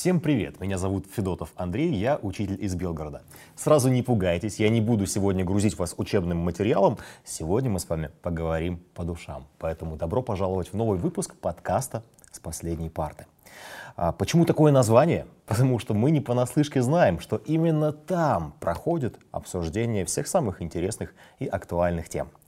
Всем 0.00 0.18
привет! 0.18 0.58
Меня 0.60 0.78
зовут 0.78 1.04
Федотов 1.14 1.52
Андрей, 1.56 1.92
я 1.92 2.18
учитель 2.22 2.56
из 2.58 2.74
Белгорода. 2.74 3.20
Сразу 3.54 3.90
не 3.90 4.02
пугайтесь, 4.02 4.58
я 4.58 4.70
не 4.70 4.80
буду 4.80 5.04
сегодня 5.04 5.44
грузить 5.44 5.78
вас 5.78 5.94
учебным 5.98 6.38
материалом. 6.38 6.96
Сегодня 7.22 7.68
мы 7.68 7.80
с 7.80 7.86
вами 7.86 8.10
поговорим 8.22 8.80
по 8.94 9.04
душам. 9.04 9.46
Поэтому 9.58 9.96
добро 9.96 10.22
пожаловать 10.22 10.72
в 10.72 10.74
новый 10.74 10.98
выпуск 10.98 11.34
подкаста 11.34 12.02
«С 12.32 12.40
последней 12.40 12.88
парты». 12.88 13.26
А 13.94 14.12
почему 14.12 14.46
такое 14.46 14.72
название? 14.72 15.26
Потому 15.44 15.78
что 15.78 15.92
мы 15.92 16.10
не 16.12 16.22
понаслышке 16.22 16.80
знаем, 16.80 17.20
что 17.20 17.36
именно 17.36 17.92
там 17.92 18.54
проходит 18.58 19.18
обсуждение 19.32 20.06
всех 20.06 20.28
самых 20.28 20.62
интересных 20.62 21.12
и 21.40 21.46
актуальных 21.46 22.08
тем– 22.08 22.30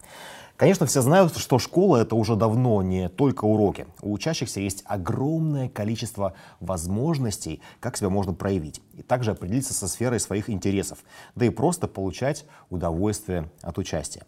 Конечно, 0.57 0.87
все 0.87 1.03
знают, 1.03 1.37
что 1.37 1.59
школа— 1.59 1.97
это 2.03 2.15
уже 2.15 2.37
давно 2.37 2.83
не 2.83 3.09
только 3.09 3.45
уроки. 3.45 3.87
У 4.01 4.13
учащихся 4.13 4.61
есть 4.61 4.85
огромное 4.87 5.69
количество 5.69 6.35
возможностей, 6.61 7.61
как 7.81 7.97
себя 7.97 8.11
можно 8.11 8.33
проявить. 8.33 8.81
И 8.95 9.03
также 9.03 9.33
определиться 9.33 9.75
со 9.75 9.89
сферой 9.89 10.21
своих 10.21 10.49
интересов, 10.49 10.99
да 11.35 11.47
и 11.47 11.51
просто 11.51 11.89
получать 11.89 12.45
удовольствие 12.71 13.51
от 13.63 13.79
участия. 13.79 14.25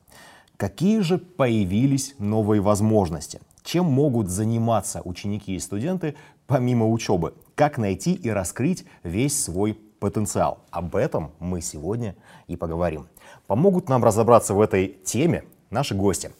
Какие 0.56 1.00
же 1.00 1.18
появились 1.18 2.14
новые 2.18 2.60
возможности? 2.60 3.40
Чем 3.62 3.86
могут 3.86 4.28
заниматься 4.28 5.02
ученики 5.04 5.54
и 5.54 5.60
студенты 5.60 6.14
помимо 6.46 6.88
учебы? 6.88 7.34
Как 7.54 7.78
найти 7.78 8.12
и 8.12 8.28
раскрыть 8.28 8.84
весь 9.02 9.42
свой 9.42 9.74
потенциал? 9.74 10.58
Об 10.70 10.96
этом 10.96 11.32
мы 11.38 11.60
сегодня 11.60 12.14
и 12.46 12.56
поговорим. 12.56 13.08
Помогут 13.46 13.88
нам 13.88 14.04
разобраться 14.04 14.54
в 14.54 14.60
этой 14.60 14.88
теме 15.04 15.44
Наши 15.74 15.96
гости. 15.96 16.30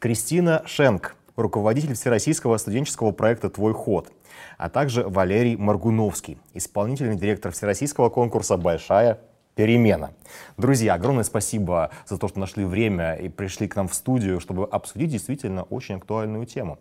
Кристина 0.00 0.64
Шенк, 0.66 1.16
руководитель 1.34 1.94
Всероссийского 1.94 2.58
студенческого 2.58 3.12
проекта 3.12 3.48
«Твой 3.48 3.72
ход», 3.72 4.12
а 4.58 4.68
также 4.68 5.08
Валерий 5.08 5.56
Маргуновский, 5.56 6.36
исполнительный 6.52 7.16
директор 7.16 7.52
Всероссийского 7.52 8.10
конкурса 8.10 8.58
«Большая 8.58 9.18
перемена». 9.54 10.12
Друзья, 10.58 10.92
огромное 10.92 11.24
спасибо 11.24 11.88
за 12.06 12.18
то, 12.18 12.28
что 12.28 12.38
нашли 12.38 12.66
время 12.66 13.14
и 13.14 13.30
пришли 13.30 13.66
к 13.66 13.76
нам 13.76 13.88
в 13.88 13.94
студию, 13.94 14.40
чтобы 14.40 14.66
обсудить 14.66 15.10
действительно 15.10 15.62
очень 15.62 15.94
актуальную 15.94 16.44
тему. 16.44 16.78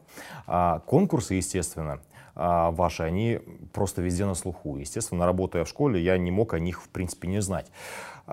А, 0.48 0.80
конкурсы, 0.80 1.36
естественно, 1.36 2.02
ваши, 2.36 3.04
они 3.04 3.40
просто 3.74 4.02
везде 4.02 4.26
на 4.26 4.36
слуху. 4.36 4.78
Естественно, 4.78 5.26
работая 5.26 5.66
в 5.66 5.68
школе, 5.68 6.02
я 6.02 6.18
не 6.18 6.32
мог 6.32 6.54
о 6.54 6.60
них, 6.60 6.82
в 6.82 6.90
принципе, 6.90 7.28
не 7.28 7.42
знать. 7.42 7.72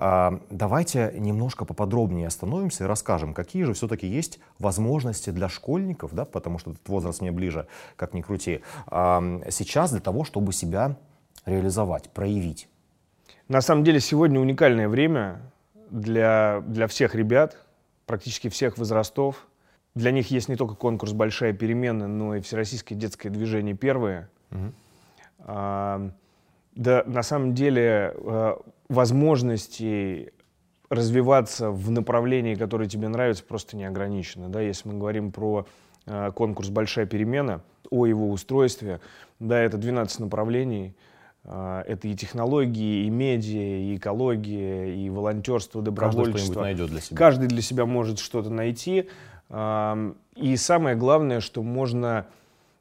А, 0.01 0.39
давайте 0.49 1.13
немножко 1.17 1.65
поподробнее 1.65 2.27
остановимся 2.27 2.85
и 2.85 2.87
расскажем, 2.87 3.33
какие 3.33 3.63
же 3.63 3.73
все-таки 3.73 4.07
есть 4.07 4.39
возможности 4.57 5.29
для 5.31 5.49
школьников, 5.49 6.13
да, 6.13 6.23
потому 6.23 6.57
что 6.57 6.71
этот 6.71 6.87
возраст 6.87 7.19
мне 7.19 7.31
ближе, 7.31 7.67
как 7.97 8.13
ни 8.13 8.21
крути, 8.21 8.61
а, 8.87 9.41
сейчас 9.49 9.91
для 9.91 9.99
того, 9.99 10.23
чтобы 10.23 10.53
себя 10.53 10.95
реализовать, 11.45 12.09
проявить. 12.11 12.69
На 13.49 13.59
самом 13.59 13.83
деле 13.83 13.99
сегодня 13.99 14.39
уникальное 14.39 14.87
время 14.87 15.41
для, 15.89 16.63
для 16.65 16.87
всех 16.87 17.13
ребят, 17.13 17.57
практически 18.05 18.47
всех 18.47 18.77
возрастов. 18.77 19.47
Для 19.99 20.11
них 20.11 20.31
есть 20.31 20.47
не 20.47 20.55
только 20.55 20.75
конкурс 20.75 21.11
«Большая 21.11 21.51
перемена», 21.51 22.07
но 22.07 22.35
и 22.35 22.39
Всероссийское 22.39 22.97
детское 22.97 23.29
движение 23.29 23.75
«Первое». 23.75 24.29
Угу. 24.51 24.71
А, 25.39 26.11
да, 26.75 27.03
на 27.05 27.21
самом 27.21 27.53
деле 27.53 28.15
возможностей 28.87 30.31
развиваться 30.89 31.69
в 31.69 31.91
направлении, 31.91 32.55
которое 32.55 32.87
тебе 32.87 33.09
нравится, 33.09 33.43
просто 33.43 33.75
не 33.75 33.83
ограничено. 33.83 34.47
Да? 34.47 34.61
Если 34.61 34.87
мы 34.87 34.97
говорим 34.97 35.33
про 35.33 35.67
э, 36.05 36.31
конкурс 36.33 36.69
«Большая 36.69 37.05
перемена», 37.05 37.61
о 37.91 38.05
его 38.05 38.29
устройстве, 38.29 39.01
да, 39.39 39.59
это 39.59 39.77
12 39.77 40.19
направлений, 40.21 40.95
э, 41.43 41.83
это 41.87 42.07
и 42.07 42.15
технологии, 42.15 43.05
и 43.05 43.09
медиа, 43.09 43.77
и 43.79 43.97
экология, 43.97 44.95
и 44.95 45.09
волонтерство, 45.09 45.81
добровольчество. 45.81 46.53
Каждый 46.53 46.61
найдет 46.61 46.89
для 46.89 47.01
себя. 47.01 47.17
Каждый 47.17 47.47
для 47.47 47.61
себя 47.61 47.85
может 47.85 48.19
что-то 48.19 48.49
найти. 48.49 49.09
И 49.49 50.55
самое 50.57 50.95
главное, 50.95 51.39
что 51.39 51.63
можно 51.63 52.27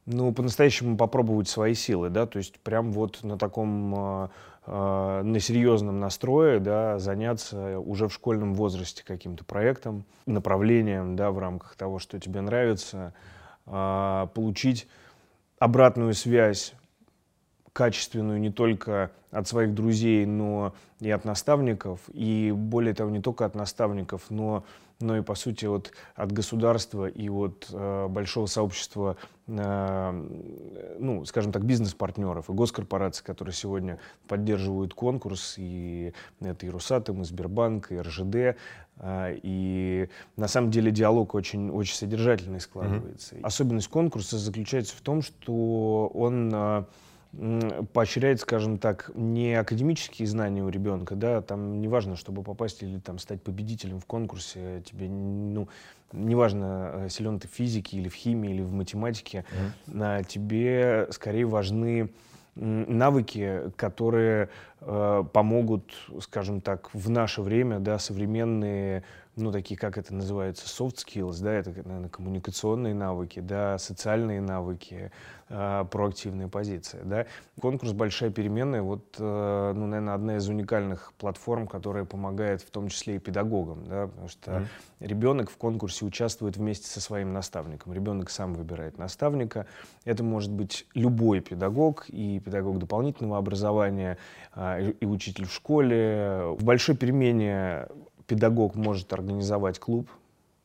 ну, 0.04 0.32
по-настоящему 0.32 0.96
попробовать 0.96 1.48
свои 1.48 1.74
силы, 1.74 2.08
да, 2.08 2.26
то 2.26 2.38
есть 2.38 2.58
прям 2.60 2.92
вот 2.92 3.22
на 3.22 3.36
таком 3.36 4.30
э, 4.66 5.22
на 5.22 5.40
серьезном 5.40 6.00
настрое, 6.00 6.60
да, 6.60 6.98
заняться 6.98 7.78
уже 7.78 8.08
в 8.08 8.14
школьном 8.14 8.54
возрасте 8.54 9.04
каким-то 9.04 9.44
проектом, 9.44 10.04
направлением, 10.26 11.14
да, 11.16 11.30
в 11.30 11.38
рамках 11.38 11.74
того, 11.74 11.98
что 11.98 12.18
тебе 12.18 12.40
нравится, 12.40 13.12
э, 13.66 14.26
получить 14.34 14.88
обратную 15.58 16.14
связь 16.14 16.74
качественную 17.72 18.40
не 18.40 18.50
только 18.50 19.10
от 19.30 19.46
своих 19.46 19.74
друзей, 19.74 20.26
но 20.26 20.74
и 21.00 21.10
от 21.10 21.24
наставников, 21.24 22.00
и 22.12 22.52
более 22.54 22.94
того, 22.94 23.10
не 23.10 23.20
только 23.20 23.44
от 23.44 23.54
наставников, 23.54 24.22
но 24.30 24.64
но 25.00 25.16
и, 25.16 25.22
по 25.22 25.34
сути, 25.34 25.66
вот 25.66 25.92
от 26.14 26.32
государства 26.32 27.06
и 27.06 27.28
от 27.28 27.68
э, 27.72 28.08
большого 28.08 28.46
сообщества, 28.46 29.16
э, 29.46 30.26
ну, 30.98 31.24
скажем 31.24 31.52
так, 31.52 31.64
бизнес-партнеров 31.64 32.50
и 32.50 32.52
госкорпораций, 32.52 33.24
которые 33.24 33.54
сегодня 33.54 34.00
поддерживают 34.26 34.94
конкурс, 34.94 35.54
и 35.56 36.12
это 36.40 36.66
и 36.66 36.70
Росатом, 36.70 37.22
и 37.22 37.24
Сбербанк, 37.24 37.92
и 37.92 38.00
РЖД, 38.00 38.56
э, 38.96 39.38
и 39.42 40.08
на 40.36 40.48
самом 40.48 40.72
деле 40.72 40.90
диалог 40.90 41.34
очень, 41.34 41.70
очень 41.70 41.94
содержательный 41.94 42.60
складывается. 42.60 43.36
Mm-hmm. 43.36 43.42
Особенность 43.42 43.88
конкурса 43.88 44.36
заключается 44.36 44.96
в 44.96 45.00
том, 45.00 45.22
что 45.22 46.10
он... 46.12 46.86
Поощряет, 47.92 48.40
скажем 48.40 48.78
так, 48.78 49.10
не 49.14 49.54
академические 49.54 50.26
знания 50.26 50.62
у 50.62 50.70
ребенка, 50.70 51.14
да, 51.14 51.42
там 51.42 51.80
не 51.80 51.86
важно, 51.86 52.16
чтобы 52.16 52.42
попасть 52.42 52.82
или 52.82 52.98
там 52.98 53.18
стать 53.18 53.42
победителем 53.42 54.00
в 54.00 54.06
конкурсе, 54.06 54.82
тебе, 54.84 55.08
ну, 55.08 55.68
неважно, 56.12 56.90
э, 56.94 57.08
силен 57.10 57.38
ты 57.38 57.46
в 57.46 57.50
физике 57.50 57.98
или 57.98 58.08
в 58.08 58.14
химии 58.14 58.54
или 58.54 58.62
в 58.62 58.72
математике, 58.72 59.44
mm-hmm. 59.86 60.24
тебе 60.26 61.08
скорее 61.10 61.44
важны 61.44 62.10
навыки, 62.58 63.70
которые 63.76 64.48
э, 64.80 65.24
помогут, 65.32 65.92
скажем 66.20 66.60
так, 66.60 66.92
в 66.92 67.08
наше 67.08 67.42
время, 67.42 67.78
да, 67.78 67.98
современные 67.98 69.04
ну, 69.38 69.52
такие, 69.52 69.78
как 69.78 69.98
это 69.98 70.14
называется, 70.14 70.66
soft 70.66 70.96
skills, 70.96 71.42
да, 71.42 71.52
это, 71.52 71.70
наверное, 71.70 72.08
коммуникационные 72.08 72.94
навыки, 72.94 73.40
да, 73.40 73.78
социальные 73.78 74.40
навыки, 74.40 75.10
э, 75.48 75.84
проактивная 75.90 76.48
позиция, 76.48 77.04
да. 77.04 77.26
Конкурс 77.60 77.92
«Большая 77.92 78.30
переменная», 78.30 78.82
вот, 78.82 79.16
э, 79.18 79.72
ну, 79.74 79.86
наверное, 79.86 80.14
одна 80.14 80.36
из 80.36 80.48
уникальных 80.48 81.12
платформ, 81.18 81.66
которая 81.66 82.04
помогает 82.04 82.62
в 82.62 82.70
том 82.70 82.88
числе 82.88 83.16
и 83.16 83.18
педагогам, 83.18 83.84
да, 83.86 84.08
потому 84.08 84.28
что 84.28 84.50
mm-hmm. 84.50 84.66
ребенок 85.00 85.50
в 85.50 85.56
конкурсе 85.56 86.04
участвует 86.04 86.56
вместе 86.56 86.88
со 86.88 87.00
своим 87.00 87.32
наставником, 87.32 87.92
ребенок 87.92 88.30
сам 88.30 88.54
выбирает 88.54 88.98
наставника, 88.98 89.66
это 90.04 90.22
может 90.22 90.50
быть 90.50 90.86
любой 90.94 91.40
педагог, 91.40 92.06
и 92.08 92.40
педагог 92.40 92.78
дополнительного 92.78 93.38
образования, 93.38 94.18
э, 94.54 94.92
и 95.00 95.06
учитель 95.06 95.46
в 95.46 95.52
школе. 95.52 96.54
В 96.58 96.64
«Большой 96.64 96.96
перемене» 96.96 97.86
педагог 98.28 98.76
может 98.76 99.12
организовать 99.12 99.80
клуб. 99.80 100.08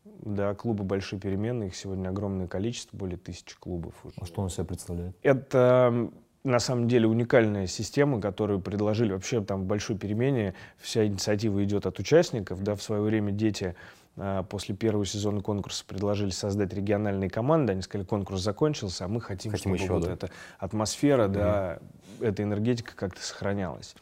Да, 0.06 0.54
клубы 0.54 0.84
большие 0.84 1.20
перемены, 1.20 1.66
их 1.66 1.76
сегодня 1.76 2.10
огромное 2.10 2.48
количество, 2.48 2.96
более 2.96 3.18
тысячи 3.18 3.58
клубов 3.60 3.94
уже. 4.04 4.16
А 4.22 4.26
что 4.26 4.42
он 4.42 4.50
себя 4.50 4.66
представляет? 4.66 5.16
Это 5.22 6.10
на 6.44 6.60
самом 6.60 6.88
деле 6.88 7.08
уникальная 7.08 7.68
система, 7.68 8.22
которую 8.22 8.62
предложили 8.62 9.12
вообще 9.14 9.42
там 9.42 9.64
в 9.64 9.66
большой 9.66 9.98
перемене. 9.98 10.54
Вся 10.78 11.06
инициатива 11.06 11.64
идет 11.64 11.86
от 11.86 12.00
участников. 12.00 12.62
Да, 12.64 12.76
в 12.76 12.84
свое 12.84 13.02
время 13.02 13.32
дети 13.32 13.76
а, 14.18 14.44
после 14.44 14.76
первого 14.76 15.06
сезона 15.06 15.42
конкурса 15.42 15.84
предложили 15.86 16.30
создать 16.32 16.74
региональные 16.74 17.30
команды. 17.30 17.72
Они 17.74 17.82
сказали, 17.82 18.06
конкурс 18.06 18.42
закончился, 18.42 19.06
а 19.06 19.08
мы 19.08 19.22
хотим, 19.22 19.52
хотим 19.52 19.76
чтобы 19.76 19.76
еще, 19.78 19.94
вот 19.94 20.04
да. 20.04 20.14
эта 20.14 20.30
атмосфера, 20.58 21.26
угу. 21.26 21.34
да, 21.34 21.80
эта 22.20 22.44
энергетика 22.44 22.94
как-то 22.96 23.22
сохранялась. 23.22 23.96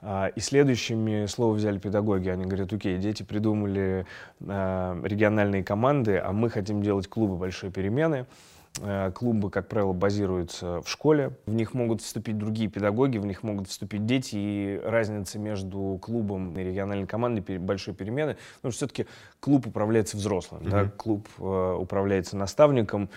А, 0.00 0.28
и 0.28 0.40
следующими 0.40 1.26
слово 1.26 1.54
взяли 1.54 1.78
педагоги. 1.78 2.28
Они 2.28 2.44
говорят, 2.44 2.72
окей, 2.72 2.98
дети 2.98 3.22
придумали 3.22 4.06
а, 4.46 5.00
региональные 5.02 5.64
команды, 5.64 6.18
а 6.18 6.32
мы 6.32 6.50
хотим 6.50 6.82
делать 6.82 7.08
клубы 7.08 7.36
большой 7.36 7.70
перемены. 7.70 8.26
А, 8.80 9.10
клубы, 9.10 9.50
как 9.50 9.66
правило, 9.68 9.92
базируются 9.92 10.82
в 10.82 10.88
школе. 10.88 11.32
В 11.46 11.54
них 11.54 11.74
могут 11.74 12.00
вступить 12.02 12.38
другие 12.38 12.70
педагоги, 12.70 13.18
в 13.18 13.26
них 13.26 13.42
могут 13.42 13.68
вступить 13.68 14.06
дети. 14.06 14.36
И 14.36 14.80
разница 14.84 15.38
между 15.38 15.98
клубом 16.00 16.56
и 16.56 16.62
региональной 16.62 17.06
командой 17.06 17.58
большой 17.58 17.94
перемены, 17.94 18.36
потому 18.56 18.72
что 18.72 18.86
все-таки 18.86 19.06
клуб 19.40 19.66
управляется 19.66 20.16
взрослым, 20.16 20.62
mm-hmm. 20.62 20.70
да? 20.70 20.90
клуб 20.96 21.26
э, 21.38 21.76
управляется 21.80 22.36
наставником. 22.36 23.10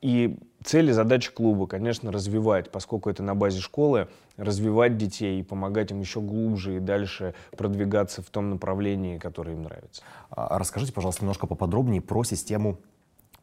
И 0.00 0.38
Цель 0.64 0.90
и 0.90 0.92
задача 0.92 1.32
клуба, 1.32 1.66
конечно, 1.66 2.12
развивать, 2.12 2.70
поскольку 2.70 3.10
это 3.10 3.22
на 3.22 3.34
базе 3.34 3.60
школы, 3.60 4.08
развивать 4.36 4.96
детей 4.96 5.40
и 5.40 5.42
помогать 5.42 5.90
им 5.90 6.00
еще 6.00 6.20
глубже 6.20 6.76
и 6.76 6.80
дальше 6.80 7.34
продвигаться 7.56 8.22
в 8.22 8.30
том 8.30 8.50
направлении, 8.50 9.18
которое 9.18 9.52
им 9.52 9.62
нравится. 9.62 10.02
А 10.30 10.58
расскажите, 10.58 10.92
пожалуйста, 10.92 11.22
немножко 11.22 11.46
поподробнее 11.46 12.00
про 12.00 12.24
систему 12.24 12.78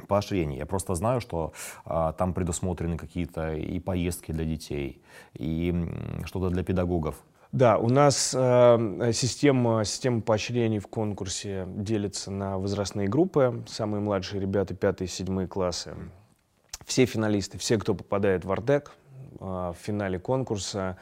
поощрений. 0.07 0.57
Я 0.57 0.65
просто 0.65 0.95
знаю, 0.95 1.21
что 1.21 1.53
а, 1.85 2.13
там 2.13 2.33
предусмотрены 2.33 2.97
какие-то 2.97 3.53
и 3.53 3.79
поездки 3.79 4.31
для 4.31 4.45
детей, 4.45 5.01
и 5.33 5.73
что-то 6.25 6.49
для 6.49 6.63
педагогов. 6.63 7.15
Да, 7.51 7.79
у 7.79 7.89
нас 7.89 8.33
э, 8.37 9.11
система, 9.11 9.83
система 9.83 10.21
поощрений 10.21 10.77
в 10.77 10.87
конкурсе 10.87 11.65
делится 11.67 12.29
на 12.29 12.59
возрастные 12.59 13.07
группы. 13.07 13.63
Самые 13.67 14.01
младшие 14.01 14.39
ребята, 14.39 14.75
пятые, 14.75 15.07
седьмые 15.07 15.47
классы. 15.47 15.95
Все 16.85 17.05
финалисты, 17.05 17.57
все, 17.57 17.77
кто 17.77 17.95
попадает 17.95 18.45
в 18.45 18.51
Артек 18.51 18.91
в 19.39 19.75
финале 19.81 20.19
конкурса, 20.19 20.97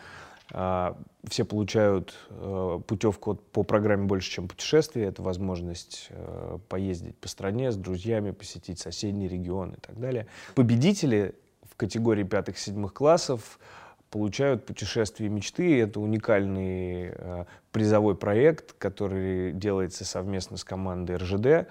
э, 0.52 0.94
все 1.28 1.46
получают 1.46 2.16
э, 2.30 2.80
путевку 2.86 3.36
по 3.36 3.64
программе 3.64 4.06
«Больше, 4.06 4.32
чем 4.32 4.48
путешествие». 4.48 5.08
Это 5.08 5.22
возможность 5.22 6.08
э, 6.10 6.58
поездить 6.70 7.18
по 7.18 7.28
стране 7.28 7.72
с 7.72 7.76
друзьями, 7.76 8.32
посетить 8.32 8.80
соседние 8.80 9.30
регионы 9.30 9.76
и 9.76 9.80
так 9.80 10.00
далее. 10.00 10.28
Победители 10.56 11.36
в 11.70 11.76
категории 11.76 12.24
пятых-седьмых 12.24 12.94
классов– 12.94 13.60
получают 14.10 14.66
путешествие 14.66 15.30
мечты. 15.30 15.82
Это 15.82 16.00
уникальный 16.00 17.12
э, 17.14 17.46
призовой 17.72 18.16
проект, 18.16 18.74
который 18.74 19.52
делается 19.52 20.06
совместно 20.06 20.58
с 20.58 20.64
командой 20.64 21.18
РЖД. 21.18 21.70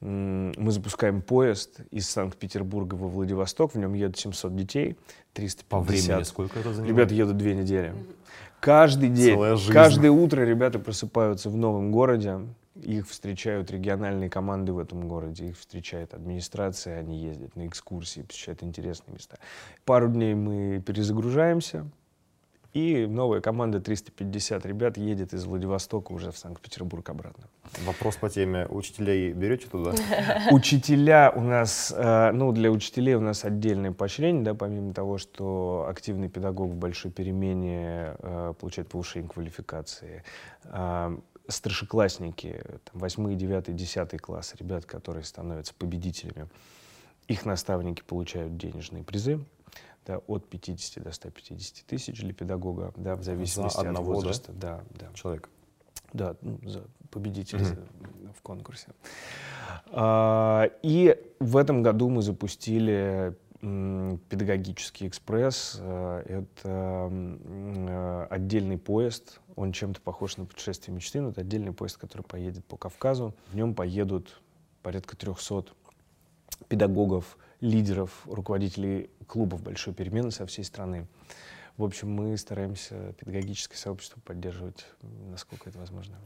Мы 0.00 0.70
запускаем 0.70 1.22
поезд 1.22 1.80
из 1.90 2.08
Санкт-Петербурга 2.10 2.94
во 2.94 3.08
Владивосток. 3.08 3.74
В 3.74 3.78
нем 3.78 3.94
едут 3.94 4.18
700 4.18 4.54
детей, 4.54 4.96
350. 5.32 5.68
По 5.68 5.80
времени 5.80 6.22
сколько 6.24 6.58
это 6.58 6.72
занимает? 6.72 6.96
Ребята 6.96 7.14
едут 7.14 7.36
две 7.38 7.54
недели. 7.54 7.94
Каждый 8.60 9.08
день, 9.08 9.38
каждое 9.72 10.10
утро 10.10 10.42
ребята 10.42 10.78
просыпаются 10.78 11.50
в 11.50 11.56
новом 11.56 11.92
городе. 11.92 12.40
Их 12.82 13.08
встречают 13.08 13.70
региональные 13.70 14.28
команды 14.28 14.72
в 14.72 14.78
этом 14.78 15.08
городе, 15.08 15.46
их 15.46 15.58
встречает 15.58 16.12
администрация, 16.12 16.98
они 16.98 17.18
ездят 17.18 17.56
на 17.56 17.66
экскурсии, 17.66 18.20
посещают 18.20 18.62
интересные 18.62 19.14
места. 19.14 19.38
Пару 19.86 20.08
дней 20.08 20.34
мы 20.34 20.82
перезагружаемся, 20.84 21.86
и 22.76 23.06
новая 23.06 23.40
команда 23.40 23.80
350 23.80 24.66
ребят 24.66 24.98
едет 24.98 25.32
из 25.32 25.46
Владивостока 25.46 26.12
уже 26.12 26.30
в 26.30 26.36
Санкт-Петербург 26.36 27.08
обратно. 27.08 27.44
Вопрос 27.86 28.16
по 28.16 28.28
теме. 28.28 28.66
Учителей 28.66 29.32
берете 29.32 29.66
туда? 29.66 29.94
Учителя 30.50 31.32
у 31.34 31.40
нас, 31.40 31.90
э, 31.96 32.32
ну, 32.32 32.52
для 32.52 32.70
учителей 32.70 33.14
у 33.14 33.20
нас 33.20 33.46
отдельное 33.46 33.92
поощрение, 33.92 34.42
да, 34.42 34.52
помимо 34.52 34.92
того, 34.92 35.16
что 35.16 35.86
активный 35.88 36.28
педагог 36.28 36.72
в 36.72 36.76
большой 36.76 37.10
перемене 37.10 38.14
э, 38.18 38.52
получает 38.60 38.90
повышение 38.90 39.30
квалификации 39.30 40.22
э, 40.64 41.16
старшеклассники, 41.48 42.62
там, 42.92 43.00
8, 43.00 43.38
9, 43.38 43.74
10 43.74 44.20
класс, 44.20 44.54
ребят, 44.58 44.84
которые 44.84 45.24
становятся 45.24 45.72
победителями, 45.72 46.46
их 47.26 47.46
наставники 47.46 48.02
получают 48.06 48.58
денежные 48.58 49.02
призы 49.02 49.40
да, 50.06 50.18
от 50.26 50.48
50 50.48 51.02
до 51.02 51.12
150 51.12 51.86
тысяч 51.86 52.20
для 52.20 52.32
педагога, 52.32 52.92
да, 52.96 53.16
в 53.16 53.22
зависимости 53.22 53.76
за 53.76 53.88
одного, 53.88 54.12
от 54.12 54.16
возраста. 54.16 54.52
Да, 54.52 54.84
да. 54.90 55.08
Человек. 55.14 55.48
Да, 56.12 56.36
ну, 56.40 56.58
за 56.64 56.84
победителя 57.10 57.60
mm-hmm. 57.60 58.32
в 58.38 58.42
конкурсе. 58.42 58.88
А, 59.86 60.70
и 60.82 61.16
в 61.40 61.56
этом 61.56 61.82
году 61.82 62.08
мы 62.08 62.22
запустили 62.22 63.36
педагогический 63.60 65.08
экспресс. 65.08 65.78
Э, 65.80 66.22
это 66.26 67.10
э, 67.10 68.26
отдельный 68.30 68.78
поезд, 68.78 69.40
он 69.56 69.72
чем-то 69.72 70.00
похож 70.00 70.36
на 70.36 70.44
путешествие 70.44 70.94
мечты, 70.94 71.20
но 71.20 71.30
это 71.30 71.40
отдельный 71.40 71.72
поезд, 71.72 71.96
который 71.96 72.22
поедет 72.22 72.64
по 72.66 72.76
Кавказу. 72.76 73.34
В 73.48 73.56
нем 73.56 73.74
поедут 73.74 74.40
порядка 74.82 75.16
300 75.16 75.64
педагогов, 76.68 77.38
лидеров, 77.60 78.10
руководителей 78.26 79.10
клубов 79.26 79.62
большой 79.62 79.94
перемены 79.94 80.30
со 80.30 80.46
всей 80.46 80.64
страны. 80.64 81.06
В 81.76 81.84
общем, 81.84 82.10
мы 82.10 82.36
стараемся 82.36 83.12
педагогическое 83.18 83.76
сообщество 83.76 84.20
поддерживать, 84.20 84.86
насколько 85.30 85.68
это 85.68 85.78
возможно. 85.78 86.16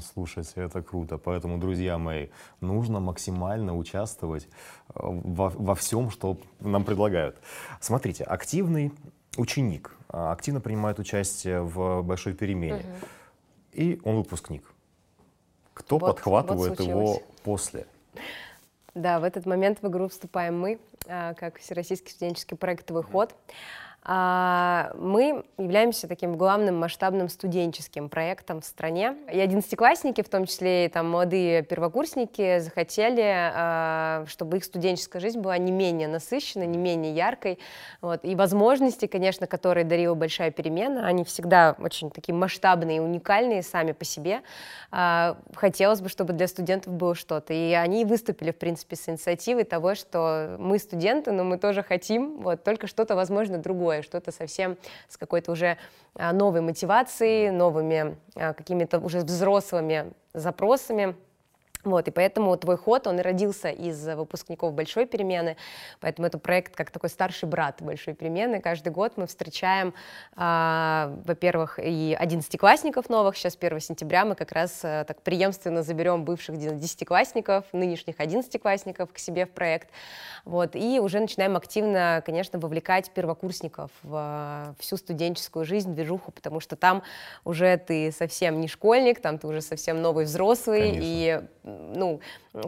Слушайте, 0.00 0.52
это 0.56 0.82
круто. 0.82 1.18
Поэтому, 1.18 1.58
друзья 1.58 1.98
мои, 1.98 2.28
нужно 2.60 3.00
максимально 3.00 3.76
участвовать 3.76 4.44
э, 4.44 4.50
во, 4.94 5.50
во 5.50 5.74
всем, 5.74 6.10
что 6.10 6.38
нам 6.60 6.84
предлагают. 6.84 7.36
Смотрите, 7.80 8.24
активный 8.24 8.92
ученик 9.36 9.94
а, 10.08 10.32
активно 10.32 10.60
принимает 10.60 10.98
участие 10.98 11.60
в 11.60 12.02
большой 12.02 12.34
перемене, 12.34 12.76
угу. 12.76 13.06
и 13.72 14.00
он 14.04 14.16
выпускник. 14.16 14.64
Кто 15.74 15.98
вот, 15.98 16.16
подхватывает 16.16 16.78
вот 16.78 16.86
его 16.86 17.22
после? 17.42 17.86
Да, 18.94 19.18
в 19.18 19.24
этот 19.24 19.44
момент 19.44 19.82
в 19.82 19.88
игру 19.88 20.08
вступаем 20.08 20.58
мы, 20.58 20.78
а, 21.08 21.34
как 21.34 21.58
Всероссийский 21.58 22.12
студенческий 22.12 22.56
проектовый 22.56 23.02
ход. 23.02 23.34
А, 23.34 23.34
мы 24.06 25.44
являемся 25.56 26.06
таким 26.06 26.36
главным 26.36 26.78
масштабным 26.78 27.28
студенческим 27.30 28.10
проектом 28.10 28.60
в 28.60 28.66
стране. 28.66 29.16
И 29.32 29.40
одиннадцатиклассники, 29.40 30.22
в 30.22 30.28
том 30.28 30.44
числе 30.44 30.86
и 30.86 30.88
там 30.88 31.10
молодые 31.10 31.62
первокурсники, 31.62 32.58
захотели, 32.58 33.22
а, 33.24 34.24
чтобы 34.26 34.58
их 34.58 34.64
студенческая 34.64 35.20
жизнь 35.20 35.40
была 35.40 35.56
не 35.56 35.72
менее 35.72 36.08
насыщенной, 36.08 36.66
не 36.66 36.76
менее 36.76 37.14
яркой. 37.14 37.58
Вот. 38.02 38.20
И 38.24 38.34
возможности, 38.34 39.06
конечно, 39.06 39.46
которые 39.46 39.84
дарила 39.84 40.14
большая 40.14 40.50
перемена, 40.50 41.06
они 41.06 41.24
всегда 41.24 41.74
очень 41.78 42.10
такие 42.10 42.34
масштабные 42.34 43.00
уникальные 43.00 43.62
сами 43.62 43.92
по 43.92 44.04
себе. 44.04 44.42
А, 44.90 45.38
хотелось 45.54 46.00
бы, 46.00 46.08
чтобы 46.08 46.34
для 46.34 46.46
студентов 46.46 46.92
было 46.92 47.14
что-то. 47.14 47.54
И 47.54 47.72
они 47.72 48.04
выступили, 48.04 48.50
в 48.50 48.56
принципе, 48.56 48.96
с 48.96 49.08
инициативой 49.08 49.64
того, 49.64 49.94
что 49.94 50.56
мы 50.58 50.78
студенты, 50.78 51.32
но 51.32 51.44
мы 51.44 51.58
тоже 51.58 51.82
хотим, 51.82 52.40
вот, 52.40 52.64
только 52.64 52.86
что-то, 52.86 53.14
возможно, 53.14 53.58
другое 53.58 53.93
другое, 53.94 54.02
что-то 54.02 54.32
совсем 54.32 54.76
с 55.08 55.16
какой-то 55.16 55.52
уже 55.52 55.76
а, 56.14 56.32
новой 56.32 56.60
мотивацией, 56.60 57.50
новыми 57.50 58.16
а, 58.34 58.52
какими-то 58.52 58.98
уже 58.98 59.20
взрослыми 59.20 60.12
запросами. 60.32 61.16
Вот, 61.84 62.08
и 62.08 62.10
поэтому 62.10 62.56
твой 62.56 62.76
ход, 62.76 63.06
он 63.06 63.20
родился 63.20 63.68
из 63.68 64.06
выпускников 64.06 64.72
большой 64.72 65.06
перемены, 65.06 65.56
поэтому 66.00 66.26
это 66.26 66.38
проект 66.38 66.74
как 66.74 66.90
такой 66.90 67.10
старший 67.10 67.48
брат 67.48 67.82
большой 67.82 68.14
перемены. 68.14 68.60
Каждый 68.60 68.90
год 68.90 69.12
мы 69.16 69.26
встречаем, 69.26 69.92
э, 70.36 71.16
во-первых, 71.24 71.78
и 71.78 72.16
одиннадцатиклассников 72.18 73.10
новых, 73.10 73.36
сейчас 73.36 73.56
1 73.60 73.80
сентября 73.80 74.24
мы 74.24 74.34
как 74.34 74.52
раз 74.52 74.80
э, 74.82 75.04
так 75.06 75.20
преемственно 75.22 75.82
заберем 75.82 76.24
бывших 76.24 76.56
десятиклассников, 76.56 77.64
нынешних 77.72 78.18
одиннадцатиклассников 78.18 79.12
к 79.12 79.18
себе 79.18 79.44
в 79.44 79.50
проект, 79.50 79.90
вот, 80.44 80.74
и 80.74 81.00
уже 81.00 81.20
начинаем 81.20 81.56
активно, 81.56 82.22
конечно, 82.24 82.58
вовлекать 82.58 83.10
первокурсников 83.10 83.90
в 84.02 84.14
э, 84.68 84.74
всю 84.78 84.96
студенческую 84.96 85.64
жизнь, 85.66 85.94
движуху, 85.94 86.32
потому 86.32 86.60
что 86.60 86.76
там 86.76 87.02
уже 87.44 87.76
ты 87.76 88.10
совсем 88.10 88.60
не 88.60 88.68
школьник, 88.68 89.20
там 89.20 89.38
ты 89.38 89.46
уже 89.46 89.60
совсем 89.60 90.00
новый 90.00 90.24
взрослый, 90.24 90.92
конечно. 90.92 91.02
и 91.04 91.42
ну, 91.94 92.20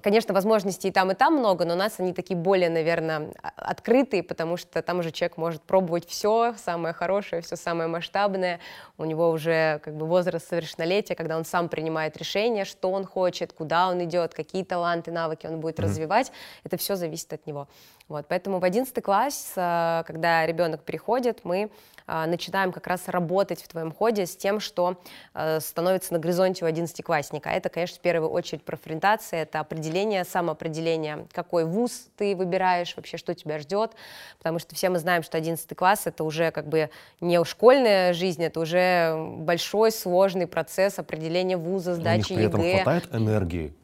конечно, 0.02 0.34
возможностей 0.34 0.88
и 0.88 0.90
там, 0.92 1.10
и 1.10 1.14
там 1.14 1.36
много, 1.36 1.64
но 1.64 1.74
у 1.74 1.76
нас 1.76 1.98
они 1.98 2.12
такие 2.12 2.36
более, 2.36 2.70
наверное, 2.70 3.32
открытые, 3.56 4.22
потому 4.22 4.56
что 4.56 4.82
там 4.82 5.00
уже 5.00 5.10
человек 5.10 5.36
может 5.36 5.62
пробовать 5.62 6.08
все, 6.08 6.54
самое 6.56 6.94
хорошее, 6.94 7.42
все 7.42 7.56
самое 7.56 7.88
масштабное. 7.88 8.60
У 8.98 9.04
него 9.04 9.30
уже 9.30 9.80
как 9.82 9.94
бы 9.96 10.06
возраст 10.06 10.48
совершеннолетия, 10.48 11.14
когда 11.14 11.36
он 11.36 11.44
сам 11.44 11.68
принимает 11.68 12.16
решение, 12.16 12.64
что 12.64 12.90
он 12.90 13.04
хочет, 13.04 13.52
куда 13.52 13.88
он 13.88 14.02
идет, 14.04 14.34
какие 14.34 14.64
таланты, 14.64 15.10
навыки 15.10 15.46
он 15.46 15.60
будет 15.60 15.78
mm-hmm. 15.78 15.82
развивать. 15.82 16.32
Это 16.64 16.76
все 16.76 16.96
зависит 16.96 17.32
от 17.32 17.46
него. 17.46 17.68
Вот, 18.08 18.26
поэтому 18.28 18.60
в 18.60 18.64
11 18.64 19.02
класс, 19.02 19.52
э, 19.56 20.04
когда 20.06 20.46
ребенок 20.46 20.84
приходит, 20.84 21.40
мы 21.42 21.70
а, 22.06 22.26
начинаем 22.26 22.70
как 22.70 22.86
раз 22.86 23.08
работать 23.08 23.60
в 23.60 23.66
твоем 23.66 23.90
ходе 23.92 24.26
с 24.26 24.36
тем, 24.36 24.60
что 24.60 25.00
э, 25.34 25.58
становится 25.58 26.12
на 26.12 26.20
горизонте 26.20 26.64
у 26.64 26.68
одиннадцатиклассника. 26.68 27.48
Это, 27.48 27.68
конечно, 27.68 27.96
в 27.96 28.00
первую 28.00 28.30
очередь 28.30 28.62
профориентация, 28.62 29.42
это 29.42 29.58
определение, 29.58 30.24
самоопределение, 30.24 31.26
какой 31.32 31.64
вуз 31.64 32.06
ты 32.16 32.36
выбираешь, 32.36 32.94
вообще, 32.96 33.16
что 33.16 33.34
тебя 33.34 33.58
ждет, 33.58 33.92
потому 34.38 34.60
что 34.60 34.76
все 34.76 34.88
мы 34.88 35.00
знаем, 35.00 35.24
что 35.24 35.36
одиннадцатый 35.36 35.74
класс— 35.74 36.02
это 36.06 36.22
уже 36.22 36.52
как 36.52 36.68
бы 36.68 36.90
не 37.20 37.44
школьная 37.44 38.12
жизнь, 38.12 38.42
это 38.44 38.60
уже 38.60 39.16
большой, 39.38 39.90
сложный 39.90 40.46
процесс 40.46 41.00
определения 41.00 41.56
вуза, 41.56 41.96
сдачи 41.96 42.34
ЕГЭ. 42.34 42.50
При 42.50 42.68
этом 42.68 42.84
хватает 42.84 43.12
энергии 43.12 43.74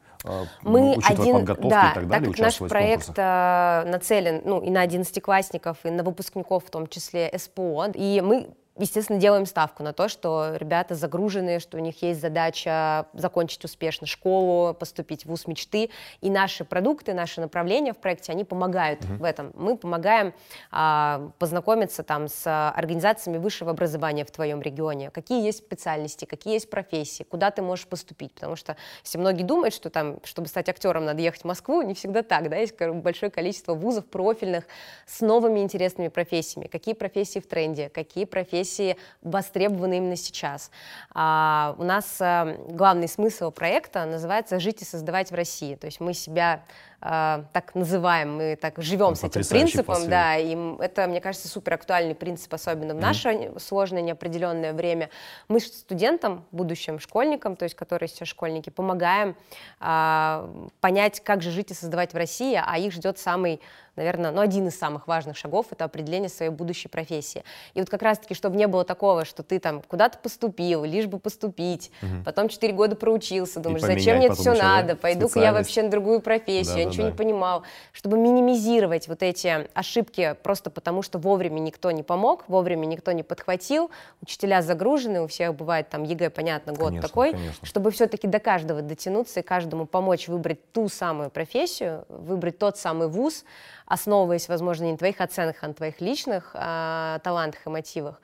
мы 0.61 0.97
один, 1.03 1.45
да, 1.45 1.53
и 1.53 1.93
так 1.93 2.07
далее, 2.07 2.09
так 2.09 2.25
как 2.25 2.39
наш 2.39 2.57
проект 2.57 3.11
э, 3.15 3.83
нацелен 3.85 4.41
ну, 4.45 4.61
и 4.61 4.69
на 4.69 4.81
одиннадцатиклассников, 4.81 5.77
и 5.83 5.89
на 5.89 6.03
выпускников, 6.03 6.65
в 6.65 6.69
том 6.69 6.87
числе 6.87 7.31
СПО, 7.37 7.87
и 7.93 8.21
мы 8.21 8.49
естественно, 8.77 9.19
делаем 9.19 9.45
ставку 9.45 9.83
на 9.83 9.93
то, 9.93 10.07
что 10.07 10.55
ребята 10.55 10.95
загружены, 10.95 11.59
что 11.59 11.77
у 11.77 11.79
них 11.79 12.01
есть 12.01 12.21
задача 12.21 13.05
закончить 13.13 13.63
успешно 13.63 14.07
школу, 14.07 14.73
поступить 14.73 15.25
в 15.25 15.29
ВУЗ 15.29 15.47
мечты, 15.47 15.89
и 16.21 16.29
наши 16.29 16.65
продукты, 16.65 17.13
наши 17.13 17.39
направления 17.39 17.93
в 17.93 17.97
проекте, 17.97 18.31
они 18.31 18.43
помогают 18.43 19.01
mm-hmm. 19.01 19.17
в 19.17 19.23
этом. 19.23 19.51
Мы 19.55 19.77
помогаем 19.77 20.33
а, 20.71 21.31
познакомиться 21.37 22.03
там 22.03 22.27
с 22.27 22.69
организациями 22.71 23.37
высшего 23.37 23.71
образования 23.71 24.25
в 24.25 24.31
твоем 24.31 24.61
регионе, 24.61 25.11
какие 25.11 25.45
есть 25.45 25.59
специальности, 25.59 26.25
какие 26.25 26.55
есть 26.55 26.69
профессии, 26.69 27.23
куда 27.23 27.51
ты 27.51 27.61
можешь 27.61 27.87
поступить, 27.87 28.33
потому 28.33 28.55
что 28.55 28.75
все 29.03 29.19
многие 29.19 29.43
думают, 29.43 29.73
что 29.73 29.89
там, 29.89 30.19
чтобы 30.23 30.47
стать 30.47 30.69
актером, 30.69 31.05
надо 31.05 31.21
ехать 31.21 31.41
в 31.41 31.45
Москву, 31.45 31.81
не 31.81 31.93
всегда 31.93 32.23
так, 32.23 32.49
да, 32.49 32.57
есть 32.57 32.79
большое 32.79 33.31
количество 33.31 33.75
вузов 33.75 34.05
профильных 34.05 34.65
с 35.05 35.21
новыми 35.21 35.59
интересными 35.59 36.07
профессиями, 36.07 36.67
какие 36.67 36.95
профессии 36.95 37.39
в 37.39 37.47
тренде, 37.47 37.89
какие 37.89 38.25
профессии 38.25 38.62
профессии 38.63 38.97
востребованы 39.21 39.97
именно 39.97 40.15
сейчас. 40.15 40.71
А, 41.13 41.75
у 41.77 41.83
нас 41.83 42.17
а, 42.19 42.57
главный 42.69 43.07
смысл 43.07 43.51
проекта 43.51 44.05
называется 44.05 44.59
«Жить 44.59 44.81
и 44.81 44.85
создавать 44.85 45.31
в 45.31 45.35
России». 45.35 45.75
То 45.75 45.87
есть 45.87 45.99
мы 45.99 46.13
себя 46.13 46.63
а, 47.01 47.43
так 47.51 47.75
называем, 47.75 48.37
мы 48.37 48.55
так 48.55 48.75
живем 48.77 49.09
ну, 49.09 49.15
с 49.15 49.23
этим 49.25 49.43
принципом, 49.45 49.95
посыл. 49.95 50.07
да, 50.07 50.37
и 50.37 50.55
это, 50.79 51.05
мне 51.07 51.19
кажется, 51.19 51.49
супер 51.49 51.73
актуальный 51.73 52.15
принцип, 52.15 52.53
особенно 52.53 52.93
в 52.95 52.99
наше 52.99 53.29
mm-hmm. 53.29 53.59
сложное, 53.59 54.01
неопределенное 54.01 54.71
время. 54.71 55.09
Мы 55.49 55.59
студентам, 55.59 56.45
будущим 56.51 56.99
школьникам, 56.99 57.57
то 57.57 57.63
есть 57.63 57.75
которые 57.75 58.07
сейчас 58.07 58.29
школьники, 58.29 58.69
помогаем 58.69 59.35
а, 59.81 60.49
понять, 60.79 61.19
как 61.19 61.41
же 61.41 61.51
жить 61.51 61.71
и 61.71 61.73
создавать 61.73 62.13
в 62.13 62.17
России, 62.17 62.57
а 62.63 62.77
их 62.77 62.93
ждет 62.93 63.19
самый 63.19 63.59
наверное, 63.95 64.31
ну, 64.31 64.41
один 64.41 64.67
из 64.67 64.77
самых 64.77 65.07
важных 65.07 65.37
шагов— 65.37 65.67
это 65.71 65.85
определение 65.85 66.29
своей 66.29 66.51
будущей 66.51 66.87
профессии. 66.87 67.43
И 67.73 67.79
вот 67.79 67.89
как 67.89 68.01
раз-таки, 68.01 68.33
чтобы 68.33 68.57
не 68.57 68.67
было 68.67 68.83
такого, 68.83 69.25
что 69.25 69.43
ты 69.43 69.59
там 69.59 69.81
куда-то 69.81 70.17
поступил, 70.17 70.83
лишь 70.83 71.07
бы 71.07 71.19
поступить, 71.19 71.91
угу. 72.01 72.23
потом 72.25 72.49
4 72.49 72.73
года 72.73 72.95
проучился, 72.95 73.59
думаешь, 73.59 73.81
зачем 73.81 74.17
мне 74.17 74.27
это 74.27 74.35
все 74.35 74.53
надо, 74.53 74.95
пойду-ка 74.95 75.39
я 75.39 75.53
вообще 75.53 75.83
на 75.83 75.89
другую 75.89 76.21
профессию, 76.21 76.77
да, 76.77 76.83
ничего 76.85 77.03
да. 77.03 77.11
не 77.11 77.15
понимал, 77.15 77.63
чтобы 77.91 78.17
минимизировать 78.17 79.07
вот 79.07 79.23
эти 79.23 79.67
ошибки 79.73 80.35
просто 80.43 80.69
потому, 80.69 81.01
что 81.01 81.19
вовремя 81.19 81.59
никто 81.59 81.91
не 81.91 82.03
помог, 82.03 82.45
вовремя 82.47 82.85
никто 82.85 83.11
не 83.11 83.23
подхватил, 83.23 83.91
учителя 84.21 84.61
загружены, 84.61 85.21
у 85.21 85.27
всех 85.27 85.55
бывает 85.55 85.89
там 85.89 86.03
ЕГЭ, 86.03 86.29
понятно, 86.29 86.73
год 86.73 86.89
конечно, 86.89 87.07
такой, 87.07 87.31
конечно. 87.31 87.65
чтобы 87.65 87.91
все-таки 87.91 88.27
до 88.27 88.39
каждого 88.39 88.81
дотянуться 88.81 89.39
и 89.39 89.43
каждому 89.43 89.85
помочь 89.85 90.27
выбрать 90.27 90.71
ту 90.71 90.89
самую 90.89 91.29
профессию, 91.29 92.05
выбрать 92.09 92.57
тот 92.57 92.77
самый 92.77 93.07
вуз, 93.07 93.43
основываясь, 93.85 94.49
возможно, 94.49 94.85
не 94.85 94.91
на 94.91 94.97
твоих 94.97 95.21
оценках, 95.21 95.63
а 95.63 95.67
на 95.67 95.73
твоих 95.73 96.01
личных 96.01 96.51
а, 96.53 97.19
талантах 97.19 97.65
и 97.65 97.69
мотивах. 97.69 98.21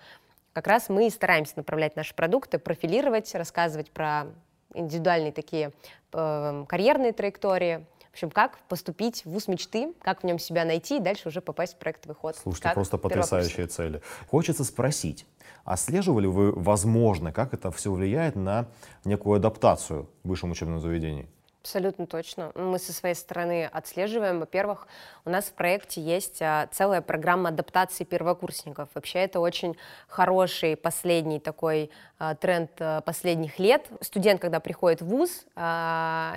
Как 0.54 0.68
раз 0.68 0.90
мы 0.90 1.08
и 1.08 1.10
стараемся 1.10 1.54
направлять 1.56 1.96
наши 1.96 2.14
продукты, 2.14 2.60
профилировать, 2.60 3.34
рассказывать 3.36 3.92
про 3.92 4.26
индивидуальные 4.74 5.32
такие 5.32 5.72
э, 6.14 6.66
карьерные 6.68 7.14
траектории, 7.14 7.86
в 8.10 8.14
общем, 8.14 8.32
как 8.32 8.58
поступить 8.68 9.24
в 9.24 9.30
ВУЗ 9.30 9.48
мечты, 9.48 9.94
как 10.02 10.22
в 10.22 10.24
нем 10.26 10.40
себя 10.40 10.66
найти 10.66 10.98
и 10.98 11.00
дальше 11.00 11.30
уже 11.30 11.42
попасть 11.42 11.76
в 11.76 11.78
проектовый 11.78 12.16
ход. 12.16 12.36
Слушайте, 12.36 12.72
просто 12.74 12.98
потрясающие 12.98 13.68
цели. 13.68 14.02
Хочется 14.30 14.64
спросить, 14.64 15.26
отслеживали 15.64 16.26
вы, 16.26 16.52
возможно, 16.52 17.32
как 17.32 17.54
это 17.54 17.72
все 17.72 17.92
влияет 17.92 18.36
на 18.36 18.68
некую 19.06 19.36
адаптацию 19.36 20.10
в 20.24 20.28
высшем 20.28 20.52
учебном 20.52 20.80
заведении? 20.80 21.30
Абсолютно 21.70 22.08
точно. 22.08 22.52
Мы 22.56 22.80
со 22.80 22.92
своей 22.92 23.14
стороны 23.14 23.70
отслеживаем. 23.72 24.40
Во-первых, 24.40 24.88
у 25.24 25.30
нас 25.30 25.46
в 25.46 25.54
проекте 25.54 26.02
есть 26.02 26.42
а, 26.42 26.68
целая 26.72 27.02
программа 27.02 27.50
адаптации 27.50 28.06
первокурсников. 28.06 28.90
Вообще 28.96 29.20
это 29.20 29.40
очень 29.40 29.78
хороший 30.08 30.76
последний 30.76 31.40
такой 31.40 31.92
а, 32.18 32.34
тренд 32.34 32.72
а, 32.80 33.02
последних 33.02 33.60
лет. 33.60 33.86
Студент, 34.02 34.42
когда 34.42 34.60
приходит 34.60 35.04
в 35.04 35.06
ВУЗ 35.06 35.46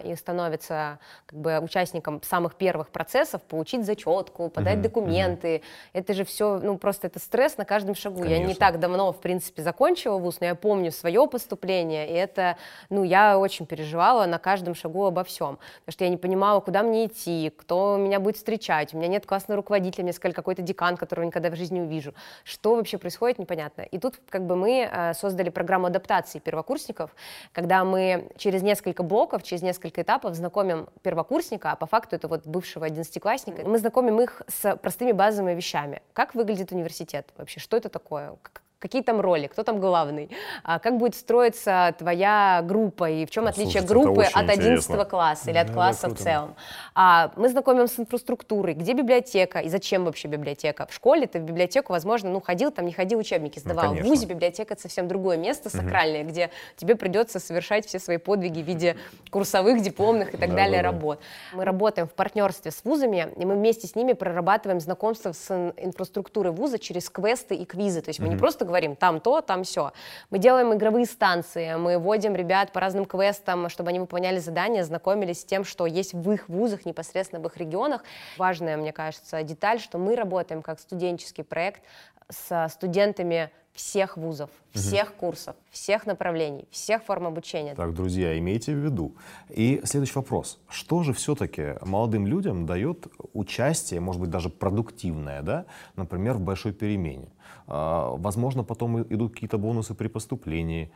и 0.05 0.15
становится 0.19 0.99
как 1.25 1.39
бы 1.39 1.59
участником 1.61 2.23
самых 2.23 2.57
первых 2.57 2.91
процессов, 2.91 3.41
получить 3.41 3.87
зачетку, 3.87 4.51
подать 4.51 4.77
угу, 4.77 4.83
документы, 4.83 5.57
угу. 5.57 5.65
это 5.95 6.13
же 6.13 6.25
все, 6.25 6.59
ну 6.59 6.77
просто 6.77 7.07
это 7.07 7.19
стресс 7.21 7.57
на 7.57 7.65
каждом 7.65 7.95
шагу. 7.95 8.21
Конечно. 8.21 8.43
Я 8.43 8.47
не 8.47 8.55
так 8.55 8.79
давно, 8.79 9.13
в 9.13 9.21
принципе, 9.21 9.63
закончила 9.63 10.19
ВУЗ, 10.19 10.41
но 10.41 10.47
я 10.49 10.55
помню 10.55 10.93
свое 10.93 11.27
поступление, 11.27 12.11
и 12.11 12.13
это, 12.13 12.59
ну, 12.91 13.03
я 13.03 13.39
очень 13.39 13.65
переживала 13.65 14.27
на 14.27 14.39
каждом 14.39 14.75
шагу 14.75 15.07
обо 15.23 15.25
всем, 15.25 15.59
потому 15.81 15.93
что 15.93 16.05
я 16.05 16.11
не 16.11 16.17
понимала, 16.17 16.61
куда 16.61 16.83
мне 16.83 17.07
идти, 17.07 17.53
кто 17.57 17.97
меня 17.97 18.21
будет 18.21 18.37
встречать, 18.37 18.93
у 18.95 18.99
меня 18.99 19.09
нет 19.09 19.27
классного 19.27 19.57
руководителя, 19.57 20.05
мне 20.05 20.13
сказали 20.13 20.35
какой-то 20.35 20.63
декан, 20.63 20.97
которого 20.97 21.25
никогда 21.25 21.51
в 21.51 21.57
жизни 21.57 21.79
не 21.79 21.83
увижу. 21.83 22.15
Что 22.45 22.77
вообще 22.77 22.99
происходит, 22.99 23.39
непонятно. 23.39 23.83
И 23.83 23.99
тут 23.99 24.21
как 24.29 24.47
бы 24.47 24.57
мы 24.57 24.89
э, 24.91 25.15
создали 25.15 25.51
программу 25.51 25.87
адаптации 25.87 26.39
первокурсников, 26.39 27.15
когда 27.53 27.85
мы 27.85 28.29
через 28.37 28.63
несколько 28.63 29.03
блоков, 29.03 29.43
через 29.43 29.63
несколько 29.63 30.03
этапов 30.03 30.35
знакомим 30.35 30.89
первокурсника, 31.03 31.73
а 31.73 31.77
по 31.77 31.87
факту 31.87 32.17
это 32.17 32.29
вот 32.29 32.47
бывшего 32.47 32.87
одиннадцатиклассника, 32.87 33.67
мы 33.67 33.79
знакомим 33.79 34.21
их 34.21 34.43
с 34.49 34.77
простыми 34.77 35.13
базовыми 35.13 35.55
вещами. 35.55 36.03
Как 36.13 36.35
выглядит 36.35 36.73
университет 36.73 37.29
вообще, 37.37 37.61
что 37.61 37.77
это 37.77 37.89
такое, 37.89 38.37
какие 38.83 39.03
там 39.03 39.21
роли, 39.21 39.47
кто 39.47 39.63
там 39.63 39.79
главный, 39.81 40.29
а 40.65 40.81
как 40.81 40.99
будет 40.99 41.15
строиться 41.15 41.95
твоя 41.99 42.63
группа 42.65 43.09
и 43.09 43.25
в 43.25 43.31
чем 43.31 43.47
отличие 43.47 43.83
Слушайте, 43.83 43.95
группы 43.95 44.25
от 44.25 44.51
11 44.51 45.09
класса 45.09 45.51
или 45.51 45.59
от 45.59 45.69
да, 45.69 45.73
класса 45.73 46.09
в 46.09 46.15
целом. 46.19 46.57
А, 46.95 47.31
мы 47.37 47.49
знакомим 47.49 47.87
с 47.87 47.99
инфраструктурой, 47.99 48.75
где 48.75 48.93
библиотека 48.93 49.61
и 49.61 49.69
зачем 49.69 50.05
вообще 50.05 50.27
библиотека. 50.27 50.87
В 50.91 50.95
школе 50.95 51.27
ты 51.27 51.39
в 51.39 51.43
библиотеку, 51.43 51.93
возможно, 51.93 52.31
ну 52.31 52.41
ходил 52.41 52.73
там, 52.73 52.87
не 52.87 52.93
ходил, 52.93 53.21
учебники 53.21 53.61
ну, 53.65 53.73
сдавал. 53.73 53.95
Ну, 53.95 54.01
в 54.01 54.05
ВУЗе 54.05 54.27
библиотека 54.27 54.75
это 54.75 54.83
совсем 54.83 55.07
другое 55.07 55.37
место, 55.37 55.71
сакральное, 55.71 56.23
угу. 56.23 56.31
где 56.31 56.51
тебе 56.77 56.97
придется 56.97 57.39
совершать 57.39 57.87
все 57.87 58.01
свои 58.01 58.17
подвиги 58.17 58.63
в 58.63 58.67
виде 58.67 58.97
курсовых, 59.31 59.81
дипломных 59.81 60.35
и 60.35 60.37
так 60.37 60.51
да, 60.51 60.57
далее 60.57 60.83
да, 60.83 60.91
работ. 60.91 61.21
Мы 61.53 61.65
работаем 61.65 62.09
в 62.09 62.13
партнерстве 62.13 62.73
с 62.73 62.85
вузами, 62.85 63.29
и 63.37 63.45
мы 63.45 63.55
вместе 63.55 63.87
с 63.87 63.95
ними 63.95 64.13
прорабатываем 64.13 64.81
знакомство 64.81 65.33
с 65.33 65.73
инфраструктурой 65.77 66.53
вуза 66.53 66.79
через 66.79 67.09
квесты 67.09 67.55
и 67.55 67.65
квизы. 67.65 68.03
То 68.03 68.11
есть 68.11 68.19
угу. 68.19 68.27
мы 68.27 68.35
не 68.35 68.39
просто 68.39 68.65
говорим, 68.73 68.97
там 68.97 69.21
то, 69.21 69.41
там 69.41 69.65
все. 69.65 69.93
Мы 70.31 70.39
делаем 70.39 70.73
игровые 70.73 71.07
станции, 71.07 71.75
мы 71.75 71.99
вводим 71.99 72.35
ребят 72.35 72.73
по 72.73 72.81
разным 72.81 73.05
квестам, 73.05 73.69
чтобы 73.69 73.91
они 73.91 74.01
выполняли 74.01 74.39
задания, 74.39 74.83
знакомились 74.83 75.43
с 75.43 75.45
тем, 75.45 75.65
что 75.65 75.87
есть 75.87 76.15
в 76.15 76.33
их 76.33 76.49
вузах, 76.49 76.87
непосредственно 76.87 77.41
в 77.41 77.47
их 77.47 77.57
регионах. 77.57 78.03
Важная, 78.39 78.77
мне 78.77 78.93
кажется, 78.93 79.43
деталь, 79.43 79.79
что 79.79 79.99
мы 79.99 80.17
работаем 80.17 80.63
как 80.63 80.81
студенческий 80.81 81.45
проект 81.45 81.83
с 82.31 82.69
студентами 82.71 83.51
всех 83.75 84.17
вузов, 84.17 84.51
всех 84.73 85.11
угу. 85.11 85.17
курсов, 85.19 85.57
всех 85.71 86.07
направлений, 86.07 86.67
всех 86.71 87.03
форм 87.03 87.27
обучения. 87.27 87.75
Так, 87.75 87.95
друзья, 87.95 88.39
имейте 88.39 88.75
в 88.75 88.79
виду. 88.79 89.15
И 89.49 89.81
следующий 89.85 90.15
вопрос. 90.15 90.59
Что 90.69 91.03
же 91.03 91.13
все-таки 91.13 91.75
молодым 91.81 92.27
людям 92.27 92.67
дает 92.67 93.07
участие, 93.33 94.01
может 94.01 94.21
быть, 94.21 94.31
даже 94.31 94.51
продуктивное, 94.51 95.43
да, 95.43 95.65
например, 95.97 96.35
в 96.35 96.41
большой 96.41 96.73
перемене? 96.73 97.29
А, 97.67 98.15
возможно, 98.17 98.63
потом 98.63 99.03
идут 99.03 99.33
какие-то 99.33 99.59
бонусы 99.59 99.95
при 99.95 100.09
поступлении 100.09 100.93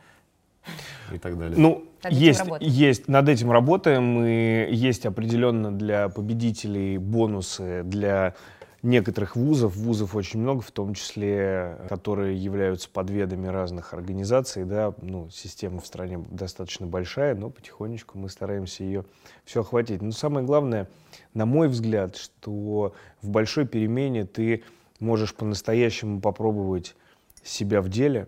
и 1.11 1.17
так 1.17 1.37
далее. 1.37 1.57
Ну, 1.57 1.85
над 2.03 2.13
есть, 2.13 2.43
есть, 2.59 3.07
над 3.07 3.29
этим 3.29 3.51
работаем, 3.51 4.23
и 4.23 4.67
есть 4.71 5.05
определенно 5.05 5.71
для 5.71 6.09
победителей 6.09 6.97
бонусы 6.97 7.83
для 7.83 8.35
некоторых 8.83 9.35
вузов, 9.35 9.75
вузов 9.75 10.15
очень 10.15 10.39
много, 10.39 10.61
в 10.61 10.71
том 10.71 10.93
числе, 10.93 11.77
которые 11.89 12.37
являются 12.37 12.89
подведами 12.89 13.47
разных 13.47 13.93
организаций, 13.93 14.65
да, 14.65 14.93
ну, 15.01 15.29
система 15.29 15.81
в 15.81 15.85
стране 15.85 16.23
достаточно 16.29 16.85
большая, 16.85 17.35
но 17.35 17.49
потихонечку 17.49 18.17
мы 18.17 18.29
стараемся 18.29 18.83
ее 18.83 19.05
все 19.45 19.61
охватить. 19.61 20.01
Но 20.01 20.11
самое 20.11 20.45
главное, 20.45 20.87
на 21.33 21.45
мой 21.45 21.67
взгляд, 21.67 22.15
что 22.15 22.93
в 23.21 23.29
большой 23.29 23.65
перемене 23.65 24.25
ты 24.25 24.63
можешь 24.99 25.33
по-настоящему 25.33 26.21
попробовать 26.21 26.95
себя 27.43 27.81
в 27.81 27.89
деле 27.89 28.27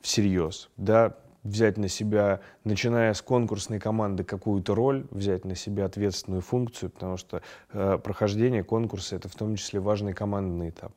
всерьез, 0.00 0.68
да, 0.76 1.16
взять 1.46 1.78
на 1.78 1.88
себя, 1.88 2.40
начиная 2.64 3.14
с 3.14 3.22
конкурсной 3.22 3.78
команды, 3.78 4.24
какую-то 4.24 4.74
роль, 4.74 5.06
взять 5.10 5.44
на 5.44 5.54
себя 5.54 5.84
ответственную 5.86 6.42
функцию, 6.42 6.90
потому 6.90 7.16
что 7.16 7.42
э, 7.72 7.98
прохождение 8.02 8.64
конкурса— 8.64 9.16
это 9.16 9.28
в 9.28 9.34
том 9.34 9.56
числе 9.56 9.80
важный 9.80 10.12
командный 10.12 10.70
этап. 10.70 10.92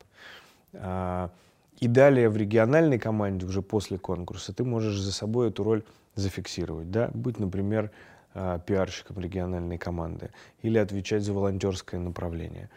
А, 0.74 1.32
и 1.80 1.88
далее 1.88 2.30
в 2.30 2.38
региональной 2.38 3.00
команде, 3.00 3.46
уже 3.46 3.62
после 3.62 3.98
конкурса, 3.98 4.54
ты 4.54 4.64
можешь 4.64 5.00
за 5.00 5.14
собой 5.14 5.50
эту 5.50 5.64
роль 5.64 5.84
зафиксировать. 6.16 6.92
Да? 6.92 7.10
Быть, 7.14 7.40
например, 7.40 7.92
э, 8.34 8.60
пиарщиком 8.66 9.20
региональной 9.20 9.78
команды 9.78 10.32
или 10.62 10.78
отвечать 10.78 11.24
за 11.24 11.34
волонтерское 11.34 12.00
направление. 12.00 12.70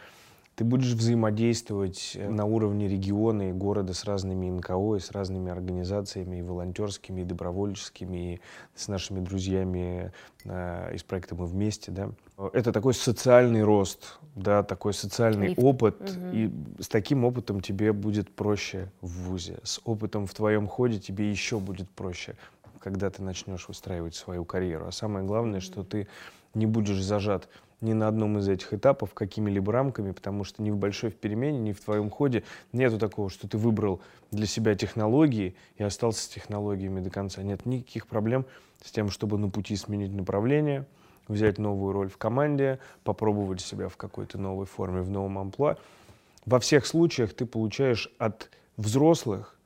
Ты 0.55 0.65
будешь 0.65 0.93
взаимодействовать 0.93 2.13
э, 2.15 2.29
на 2.29 2.45
уровне 2.45 2.87
региона 2.87 3.51
и 3.51 3.53
города 3.53 3.95
с 3.95 4.05
разными 4.05 4.51
НКО, 4.51 4.97
и 4.97 5.01
с 5.01 5.11
разными 5.11 5.51
организациями, 5.51 6.39
и 6.39 6.43
волонтерскими, 6.43 7.23
и 7.23 7.25
добровольческими, 7.25 8.35
и 8.35 8.41
с 8.75 8.89
нашими 8.89 9.21
друзьями 9.21 10.13
э, 10.45 10.95
из 10.95 11.03
проекта 11.05 11.35
«Мы 11.35 11.47
вместе». 11.47 11.91
Да? 11.91 12.11
Это 12.53 12.73
такой 12.73 12.93
социальный 12.93 13.63
рост, 13.63 14.19
да, 14.35 14.63
такой 14.63 14.93
социальный 14.93 15.49
Лифт. 15.49 15.63
опыт. 15.63 16.01
Угу. 16.01 16.27
И 16.33 16.51
с 16.81 16.89
таким 16.89 17.25
опытом 17.25 17.61
тебе 17.61 17.93
будет 17.93 18.31
проще 18.35 18.91
в 19.01 19.29
ВУЗе. 19.29 19.59
С 19.63 19.81
опытом 19.85 20.27
в 20.27 20.35
твоем 20.35 20.67
ходе 20.67 20.99
тебе 20.99 21.31
еще 21.31 21.61
будет 21.61 21.89
проще, 21.91 22.37
когда 22.79 23.09
ты 23.09 23.23
начнешь 23.23 23.69
выстраивать 23.69 24.15
свою 24.15 24.45
карьеру. 24.45 24.87
А 24.87 24.93
самое 24.93 25.25
главное, 25.25 25.61
что 25.61 25.83
ты 25.83 26.09
не 26.53 26.67
будешь 26.67 27.03
зажат 27.03 27.49
ни 27.83 27.93
на 27.93 28.09
одном 28.09 28.39
из 28.39 28.49
этих 28.49 28.73
этапов 28.73 29.13
какими-либо 29.13 29.73
рамками, 29.73 30.13
потому 30.13 30.45
что 30.45 30.63
ни 30.63 30.71
в 30.71 30.77
большой 30.77 31.11
в 31.11 31.17
перемене, 31.17 31.59
ни 31.59 31.73
в 31.73 31.81
твоем 31.81 32.11
ходе 32.11 32.45
нету 32.73 32.99
такого, 32.99 33.29
что 33.29 33.49
ты 33.49 33.59
выбрал 33.59 34.01
для 34.31 34.47
себя 34.47 34.75
технологии 34.75 35.55
и 35.77 35.83
остался 35.83 36.23
с 36.23 36.29
технологиями 36.29 37.01
до 37.01 37.11
конца. 37.11 37.43
Нет 37.43 37.67
никаких 37.67 38.07
проблем 38.07 38.47
с 38.83 38.91
тем, 38.91 39.11
чтобы 39.11 39.39
на 39.39 39.49
пути 39.49 39.77
сменить 39.77 40.13
направление, 40.13 40.87
взять 41.29 41.59
новую 41.59 41.93
роль 41.93 42.09
в 42.09 42.17
команде, 42.17 42.79
попробовать 43.05 43.61
себя 43.61 43.89
в 43.89 43.97
какой-то 43.97 44.39
новой 44.39 44.67
форме, 44.67 45.03
в 45.03 45.11
новом 45.11 45.39
амплуа. 45.39 45.77
Во 46.47 46.59
всех 46.61 46.87
случаях 46.87 47.35
ты 47.35 47.47
получаешь 47.47 48.13
от 48.19 48.51
взрослых 48.77 49.57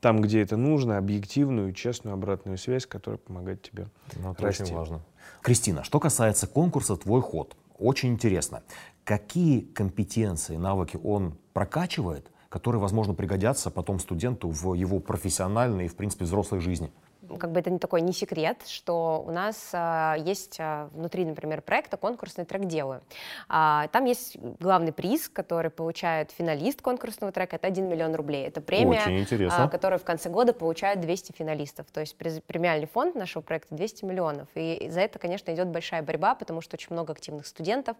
там, 0.00 0.20
где 0.20 0.42
это 0.42 0.58
нужно, 0.58 0.98
объективную, 0.98 1.72
честную 1.72 2.12
обратную 2.12 2.58
связь, 2.58 2.84
которая 2.84 3.16
помогает 3.16 3.62
тебе 3.62 3.86
ну, 4.16 4.32
это 4.32 4.42
расти. 4.42 4.64
очень 4.64 4.74
важно. 4.74 5.00
Кристина, 5.42 5.84
что 5.84 6.00
касается 6.00 6.46
конкурса 6.46 6.96
«Твой 6.96 7.20
ход», 7.20 7.56
очень 7.78 8.10
интересно, 8.10 8.62
какие 9.04 9.60
компетенции, 9.60 10.56
навыки 10.56 10.98
он 11.02 11.36
прокачивает, 11.52 12.30
которые, 12.48 12.80
возможно, 12.80 13.14
пригодятся 13.14 13.70
потом 13.70 13.98
студенту 13.98 14.48
в 14.48 14.74
его 14.74 15.00
профессиональной 15.00 15.86
и, 15.86 15.88
в 15.88 15.96
принципе, 15.96 16.24
взрослой 16.24 16.60
жизни? 16.60 16.92
Как 17.38 17.52
бы 17.52 17.60
это 17.60 17.70
не 17.70 17.78
такой 17.78 18.00
не 18.00 18.12
секрет, 18.12 18.58
что 18.66 19.24
у 19.26 19.30
нас 19.30 19.70
а, 19.72 20.16
есть 20.18 20.56
а, 20.60 20.88
внутри, 20.92 21.24
например, 21.24 21.62
проекта 21.62 21.96
конкурсный 21.96 22.44
трек 22.44 22.64
«Делаю». 22.64 23.02
А, 23.48 23.88
там 23.88 24.04
есть 24.04 24.36
главный 24.60 24.92
приз, 24.92 25.28
который 25.28 25.70
получает 25.70 26.30
финалист 26.30 26.82
конкурсного 26.82 27.32
трека, 27.32 27.56
это 27.56 27.66
1 27.66 27.88
миллион 27.88 28.14
рублей. 28.14 28.46
Это 28.46 28.60
премия, 28.60 29.26
а, 29.50 29.68
которую 29.68 29.98
в 29.98 30.04
конце 30.04 30.28
года 30.28 30.52
получают 30.52 31.00
200 31.00 31.32
финалистов. 31.32 31.86
То 31.92 32.00
есть 32.00 32.16
премиальный 32.16 32.86
фонд 32.86 33.14
нашего 33.14 33.42
проекта 33.42 33.74
200 33.74 34.04
миллионов. 34.04 34.48
И 34.54 34.88
за 34.90 35.00
это, 35.00 35.18
конечно, 35.18 35.52
идет 35.52 35.68
большая 35.68 36.02
борьба, 36.02 36.34
потому 36.34 36.60
что 36.60 36.76
очень 36.76 36.88
много 36.90 37.12
активных 37.12 37.46
студентов 37.46 37.96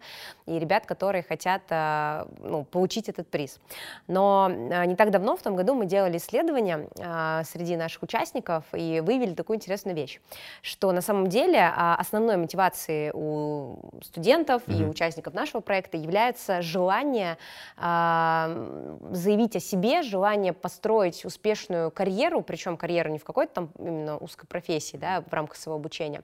и 0.46 0.58
ребят, 0.58 0.86
которые 0.86 1.22
хотят 1.22 1.62
а, 1.70 2.26
ну, 2.38 2.64
получить 2.64 3.08
этот 3.08 3.28
приз. 3.28 3.58
Но 4.06 4.50
а, 4.50 4.86
не 4.86 4.96
так 4.96 5.10
давно, 5.10 5.36
в 5.36 5.42
том 5.42 5.56
году, 5.56 5.74
мы 5.74 5.86
делали 5.86 6.18
исследование 6.18 6.88
а, 7.00 7.44
среди 7.44 7.76
наших 7.76 8.02
участников 8.02 8.64
и 8.72 9.00
выявили, 9.00 9.23
выявили 9.24 9.34
такую 9.34 9.56
интересную 9.56 9.96
вещь, 9.96 10.20
что 10.62 10.92
на 10.92 11.00
самом 11.00 11.28
деле 11.28 11.58
а, 11.60 11.96
основной 11.96 12.36
мотивацией 12.36 13.10
у 13.14 13.78
студентов 14.02 14.62
mm-hmm. 14.66 14.82
и 14.82 14.84
участников 14.84 15.34
нашего 15.34 15.60
проекта 15.60 15.96
является 15.96 16.62
желание 16.62 17.38
э, 17.76 18.98
заявить 19.10 19.56
о 19.56 19.60
себе, 19.60 20.02
желание 20.02 20.52
построить 20.52 21.24
успешную 21.24 21.90
карьеру, 21.90 22.42
причем 22.42 22.76
карьеру 22.76 23.10
не 23.10 23.18
в 23.18 23.24
какой-то 23.24 23.54
там 23.54 23.70
именно 23.78 24.18
узкой 24.18 24.46
профессии, 24.46 24.96
да, 24.96 25.22
в 25.22 25.32
рамках 25.32 25.56
своего 25.56 25.76
обучения, 25.76 26.22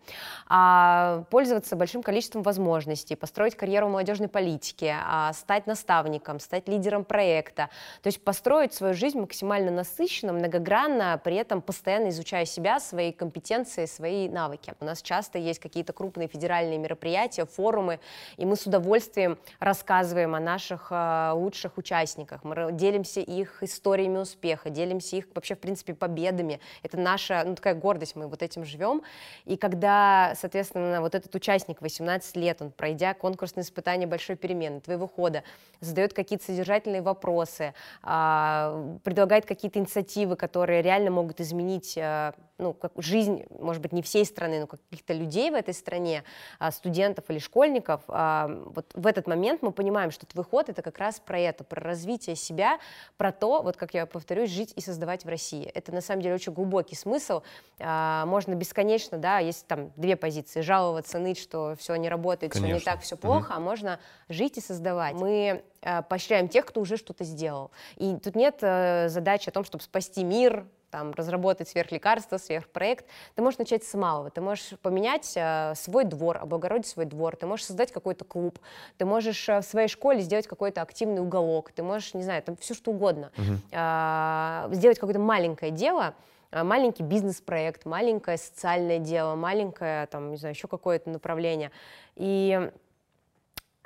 а 0.49 1.25
пользоваться 1.31 1.77
большим 1.77 2.03
количеством 2.03 2.43
возможностей, 2.43 3.17
построить 3.17 3.57
карьеру 3.57 3.87
в 3.87 3.91
молодежной 3.91 4.29
политике, 4.29 4.97
а 5.05 5.33
стать 5.33 5.67
наставником, 5.67 6.41
стать 6.41 6.69
лидером 6.69 7.05
проекта, 7.05 7.71
то 8.03 8.09
есть 8.09 8.23
построить 8.23 8.75
свою 8.75 8.95
жизнь 8.95 9.19
максимально 9.19 9.71
насыщенно, 9.71 10.33
многогранно, 10.33 11.21
при 11.23 11.37
этом 11.37 11.63
постоянно 11.63 12.09
изучая 12.11 12.45
себя, 12.45 12.80
свои 12.81 13.13
компетенции, 13.13 13.87
свои 13.87 14.29
навыки. 14.29 14.75
У 14.81 14.85
нас 14.85 15.03
часто 15.03 15.39
есть 15.39 15.61
какие-то 15.61 15.93
крупные 15.93 16.29
федеральные 16.29 16.79
мероприятия, 16.79 17.47
форумы, 17.47 18.01
и 18.37 18.47
мы 18.47 18.57
с 18.57 18.67
удовольствием 18.67 19.39
рассказываем 19.59 20.35
о 20.35 20.41
наших 20.41 20.89
э, 20.91 21.33
лучших 21.35 21.79
участниках. 21.79 22.45
Мы 22.45 22.73
делимся 22.73 23.21
их 23.21 23.63
историями 23.63 24.19
успеха, 24.19 24.71
делимся 24.71 25.17
их 25.17 25.27
вообще, 25.35 25.55
в 25.55 25.59
принципе, 25.59 25.95
победами. 25.95 26.61
Это 26.83 26.99
наша, 26.99 27.43
ну, 27.45 27.55
такая 27.55 27.75
гордость, 27.75 28.17
мы 28.17 28.27
вот 28.27 28.43
этим 28.43 28.65
живем. 28.65 29.03
И 29.45 29.57
когда, 29.57 30.35
соответственно, 30.37 31.01
вот 31.01 31.15
этот 31.15 31.35
участник 31.35 31.81
18 31.81 32.37
лет, 32.37 32.63
он, 32.63 32.71
пройдя 32.71 33.15
конкурсное 33.15 33.65
испытание 33.65 34.07
большой 34.07 34.37
перемены, 34.37 34.81
твоего 34.81 35.07
хода, 35.07 35.43
задает 35.81 36.13
какие-то 36.13 36.45
содержательные 36.45 37.03
вопросы, 37.03 37.75
э, 38.03 38.99
предлагает 39.05 39.47
какие-то 39.47 39.79
инициативы, 39.79 40.37
которые 40.37 40.83
реально 40.83 41.11
могут 41.11 41.41
изменить 41.41 41.97
э, 41.97 42.33
ну, 42.71 42.75
как 42.75 42.93
жизнь, 42.97 43.45
может 43.59 43.83
быть, 43.83 43.93
не 43.93 44.03
всей 44.03 44.25
страны, 44.25 44.61
но 44.61 44.67
каких-то 44.67 45.13
людей 45.13 45.51
в 45.51 45.55
этой 45.55 45.75
стране, 45.75 46.23
а, 46.59 46.71
студентов 46.71 47.25
или 47.29 47.39
школьников, 47.39 48.03
а, 48.09 48.49
вот 48.67 48.93
в 48.95 49.07
этот 49.07 49.27
момент 49.27 49.63
мы 49.63 49.73
понимаем, 49.73 50.11
что 50.11 50.27
твой 50.27 50.45
ход— 50.45 50.69
это 50.69 50.83
как 50.83 50.99
раз 50.99 51.21
про 51.21 51.39
это, 51.39 51.65
про 51.65 51.81
развитие 51.81 52.37
себя, 52.37 52.79
про 53.17 53.33
то, 53.33 53.63
вот 53.63 53.77
как 53.77 53.95
я 53.95 54.07
повторюсь, 54.07 54.51
жить 54.51 54.73
и 54.77 54.81
создавать 54.81 55.25
в 55.25 55.29
России. 55.29 55.65
Это 55.65 55.93
на 55.93 56.01
самом 56.01 56.23
деле 56.23 56.35
очень 56.37 56.53
глубокий 56.53 56.95
смысл. 56.95 57.43
А, 57.81 58.25
можно 58.27 58.55
бесконечно, 58.55 59.19
да, 59.19 59.39
есть 59.39 59.67
там 59.67 59.91
две 59.97 60.17
позиции, 60.17 60.61
жаловаться, 60.61 61.19
ныть, 61.19 61.39
что 61.39 61.75
все 61.79 61.97
не 61.97 62.09
работает, 62.09 62.53
Конечно. 62.53 62.79
все 62.79 62.85
не 62.85 62.85
так, 62.85 63.03
все 63.03 63.17
плохо, 63.17 63.47
угу. 63.47 63.55
а 63.57 63.61
можно 63.61 64.01
жить 64.29 64.59
и 64.59 64.61
создавать. 64.61 65.15
Мы 65.15 65.65
поощряем 66.11 66.49
тех, 66.49 66.67
кто 66.67 66.83
уже 66.83 66.99
что-то 66.99 67.25
сделал. 67.25 67.71
И 67.97 68.15
тут 68.23 68.37
нет 68.37 68.59
э, 68.61 69.09
задачи 69.09 69.49
о 69.49 69.53
том, 69.53 69.65
чтобы 69.65 69.83
спасти 69.83 70.23
мир, 70.25 70.67
там, 70.91 71.13
разработать 71.13 71.69
сверхлекарство, 71.69 72.37
сверхпроект, 72.37 73.07
ты 73.35 73.43
можешь 73.43 73.59
начать 73.59 73.85
с 73.85 73.95
малого. 73.95 74.31
Ты 74.31 74.41
можешь 74.41 74.75
поменять 74.83 75.33
э, 75.37 75.75
свой 75.77 76.05
двор, 76.05 76.39
облагородить 76.39 76.87
свой 76.87 77.07
двор, 77.07 77.37
ты 77.37 77.47
можешь 77.47 77.67
создать 77.67 77.93
какой-то 77.93 78.25
клуб, 78.25 78.59
ты 78.99 79.05
можешь 79.05 79.49
э, 79.49 79.61
в 79.61 79.65
своей 79.65 79.89
школе 79.89 80.21
сделать 80.21 80.47
какой-то 80.47 80.83
активный 80.83 81.21
уголок, 81.21 81.73
ты 81.73 81.83
можешь, 81.83 82.15
не 82.15 82.23
знаю, 82.23 82.43
там 82.43 82.57
все 82.57 82.75
что 82.75 82.91
угодно, 82.91 83.31
угу. 83.37 83.59
э, 83.71 84.69
сделать 84.73 84.99
какое-то 84.99 85.21
маленькое 85.21 85.71
дело, 85.71 86.15
э, 86.51 86.63
маленький 86.63 87.03
бизнес-проект, 87.03 87.85
маленькое 87.85 88.37
социальное 88.37 88.99
дело, 88.99 89.35
маленькое, 89.37 90.07
там, 90.07 90.31
не 90.31 90.37
знаю, 90.37 90.55
еще 90.55 90.69
какое-то 90.69 91.11
направление. 91.11 91.71
И 92.17 92.71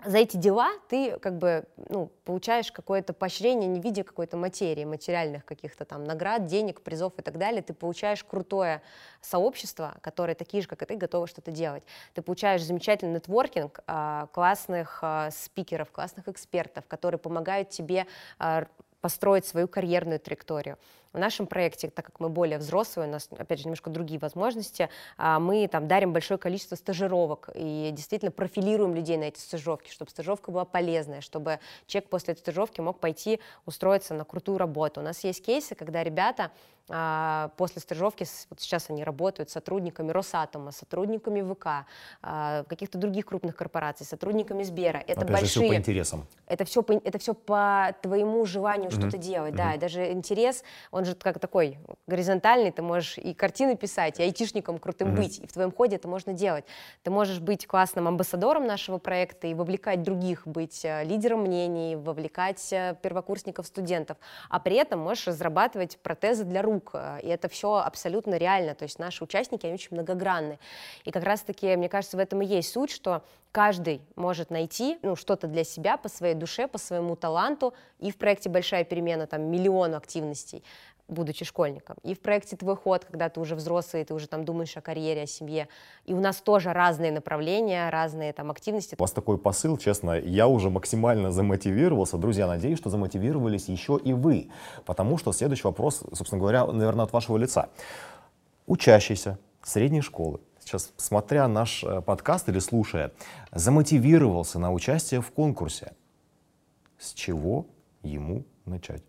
за 0.04 0.18
эти 0.18 0.36
дела 0.36 0.70
ты 0.88 1.18
как 1.18 1.38
бы 1.38 1.64
ну, 1.88 2.10
получаешь 2.24 2.70
какое-то 2.70 3.12
поощрение 3.12 3.68
не 3.68 3.80
в 3.80 3.84
виде 3.84 4.04
какой-то 4.04 4.36
материи, 4.36 4.84
материальных 4.84 5.44
каких-то 5.44 5.84
там 5.84 6.04
наград, 6.04 6.46
денег, 6.46 6.82
призов 6.82 7.12
и 7.18 7.22
так 7.22 7.38
далее. 7.38 7.62
Ты 7.62 7.74
получаешь 7.74 8.22
крутое 8.22 8.82
сообщество, 9.20 9.96
которое 10.00 10.34
такие 10.34 10.62
же, 10.62 10.68
как 10.68 10.82
и 10.82 10.86
ты, 10.86 10.96
готовы 10.96 11.26
что-то 11.26 11.50
делать. 11.50 11.82
Ты 12.14 12.22
получаешь 12.22 12.62
замечательный 12.62 13.14
нетворкинг, 13.14 13.80
а, 13.86 14.28
классных 14.32 14.98
а, 15.02 15.30
спикеров, 15.30 15.90
классных 15.90 16.28
экспертов, 16.28 16.86
которые 16.86 17.18
помогают 17.18 17.70
тебе 17.70 18.06
а, 18.38 18.66
построить 19.00 19.46
свою 19.46 19.68
карьерную 19.68 20.18
траекторию. 20.18 20.78
В 21.14 21.18
нашем 21.18 21.46
проекте, 21.46 21.90
так 21.90 22.06
как 22.06 22.18
мы 22.18 22.28
более 22.28 22.58
взрослые, 22.58 23.08
у 23.08 23.12
нас, 23.12 23.28
опять 23.30 23.60
же, 23.60 23.66
немножко 23.66 23.88
другие 23.88 24.18
возможности, 24.18 24.88
а, 25.16 25.38
мы 25.38 25.68
там 25.68 25.86
дарим 25.86 26.12
большое 26.12 26.38
количество 26.38 26.74
стажировок 26.74 27.50
и 27.54 27.90
действительно 27.92 28.32
профилируем 28.32 28.96
людей 28.96 29.16
на 29.16 29.24
эти 29.24 29.38
стажировки, 29.38 29.92
чтобы 29.92 30.10
стажировка 30.10 30.50
была 30.50 30.64
полезная, 30.64 31.20
чтобы 31.20 31.60
человек 31.86 32.10
после 32.10 32.32
этой 32.32 32.40
стажировки 32.40 32.80
мог 32.80 32.98
пойти 32.98 33.38
устроиться 33.64 34.12
на 34.12 34.24
крутую 34.24 34.58
работу. 34.58 35.00
У 35.00 35.04
нас 35.04 35.22
есть 35.22 35.44
кейсы, 35.46 35.76
когда 35.76 36.02
ребята 36.02 36.50
после 36.86 37.80
стажировки, 37.80 38.26
вот 38.50 38.60
сейчас 38.60 38.90
они 38.90 39.04
работают 39.04 39.48
сотрудниками 39.48 40.10
Росатома, 40.10 40.70
сотрудниками 40.70 41.40
ВК, 41.40 41.86
а, 42.20 42.64
каких-то 42.64 42.98
других 42.98 43.24
крупных 43.24 43.56
корпораций, 43.56 44.04
сотрудниками 44.04 44.62
Сбера. 44.64 44.98
Это 44.98 45.22
Опять 45.22 45.40
большие... 45.40 45.48
Же, 45.48 45.60
все 45.60 45.68
по 45.68 45.74
интересам. 45.76 46.26
Это 46.46 46.64
все, 46.66 46.82
по, 46.82 46.92
это 46.92 47.18
все 47.18 47.32
по 47.32 47.96
твоему 48.02 48.44
желанию 48.44 48.90
mm-hmm. 48.90 49.00
что-то 49.00 49.16
делать, 49.16 49.54
mm-hmm. 49.54 49.56
да. 49.56 49.74
И 49.74 49.78
даже 49.78 50.12
интерес, 50.12 50.62
он 50.90 51.06
же 51.06 51.14
как 51.14 51.38
такой 51.38 51.78
горизонтальный, 52.06 52.70
ты 52.70 52.82
можешь 52.82 53.16
и 53.16 53.32
картины 53.32 53.76
писать, 53.76 54.20
и 54.20 54.22
айтишником 54.22 54.78
крутым 54.78 55.08
mm-hmm. 55.08 55.16
быть, 55.16 55.38
и 55.38 55.46
в 55.46 55.52
твоем 55.52 55.72
ходе 55.72 55.96
это 55.96 56.06
можно 56.06 56.34
делать. 56.34 56.66
Ты 57.02 57.10
можешь 57.10 57.40
быть 57.40 57.66
классным 57.66 58.08
амбассадором 58.08 58.66
нашего 58.66 58.98
проекта 58.98 59.46
и 59.46 59.54
вовлекать 59.54 60.02
других, 60.02 60.46
быть 60.46 60.84
э, 60.84 61.02
лидером 61.04 61.40
мнений, 61.40 61.96
вовлекать 61.96 62.72
э, 62.74 62.94
первокурсников, 63.00 63.66
студентов, 63.66 64.18
а 64.50 64.60
при 64.60 64.76
этом 64.76 65.00
можешь 65.00 65.26
разрабатывать 65.28 65.96
протезы 65.98 66.44
для 66.44 66.60
рук, 66.60 66.73
рук, 66.74 66.90
э, 66.94 67.20
и 67.22 67.28
это 67.28 67.48
все 67.48 67.76
абсолютно 67.76 68.36
реально, 68.36 68.74
то 68.74 68.84
есть 68.84 68.98
наши 68.98 69.24
участники, 69.24 69.66
они 69.66 69.74
очень 69.74 69.88
многогранны. 69.92 70.58
И 71.04 71.10
как 71.10 71.24
раз-таки, 71.24 71.76
мне 71.76 71.88
кажется, 71.88 72.16
в 72.16 72.20
этом 72.20 72.42
и 72.42 72.46
есть 72.46 72.72
суть, 72.72 72.90
что 72.90 73.22
каждый 73.52 74.00
может 74.16 74.50
найти 74.50 74.98
ну, 75.02 75.16
что-то 75.16 75.46
для 75.46 75.64
себя 75.64 75.96
по 75.96 76.08
своей 76.08 76.34
душе, 76.34 76.66
по 76.66 76.78
своему 76.78 77.16
таланту, 77.16 77.72
и 78.00 78.10
в 78.10 78.16
проекте 78.16 78.48
«Большая 78.50 78.84
перемена» 78.84 79.26
там 79.26 79.42
миллион 79.42 79.94
активностей, 79.94 80.62
будучи 81.08 81.44
школьником, 81.44 81.96
и 82.02 82.14
в 82.14 82.20
проекте 82.20 82.56
«Твой 82.56 82.76
ход», 82.76 83.04
когда 83.04 83.28
ты 83.28 83.40
уже 83.40 83.54
взрослый, 83.54 84.04
ты 84.04 84.14
уже 84.14 84.26
там 84.26 84.44
думаешь 84.44 84.76
о 84.76 84.80
карьере, 84.80 85.22
о 85.22 85.26
семье. 85.26 85.68
И 86.06 86.14
у 86.14 86.20
нас 86.20 86.40
тоже 86.40 86.72
разные 86.72 87.12
направления, 87.12 87.90
разные 87.90 88.32
там 88.32 88.50
активности. 88.50 88.96
У 88.98 89.02
вас 89.02 89.12
такой 89.12 89.38
посыл, 89.38 89.76
честно, 89.76 90.18
я 90.18 90.48
уже 90.48 90.70
максимально 90.70 91.30
замотивировался. 91.30 92.16
Друзья, 92.16 92.46
надеюсь, 92.46 92.78
что 92.78 92.90
замотивировались 92.90 93.68
еще 93.68 94.00
и 94.02 94.12
вы. 94.12 94.50
Потому 94.86 95.18
что 95.18 95.32
следующий 95.32 95.64
вопрос, 95.64 96.02
собственно 96.12 96.40
говоря, 96.40 96.66
наверное, 96.66 97.04
от 97.04 97.12
вашего 97.12 97.36
лица. 97.36 97.68
Учащийся 98.66 99.38
средней 99.62 100.00
школы, 100.00 100.40
сейчас, 100.60 100.92
смотря 100.96 101.48
наш 101.48 101.84
э, 101.84 102.00
подкаст 102.00 102.48
или 102.48 102.58
слушая, 102.58 103.12
замотивировался 103.52 104.58
на 104.58 104.72
участие 104.72 105.20
в 105.20 105.30
конкурсе. 105.30 105.92
С 106.98 107.12
чего 107.12 107.66
ему 108.02 108.44
начать? 108.64 109.02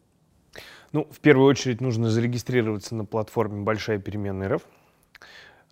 Ну, 0.92 1.08
в 1.12 1.20
первую 1.20 1.48
очередь 1.48 1.82
нужно 1.82 2.10
зарегистрироваться 2.10 2.96
на 2.96 3.06
платформе 3.06 3.64
«Большая 3.64 4.00
переменная 4.00 4.50
РФ», 4.50 4.62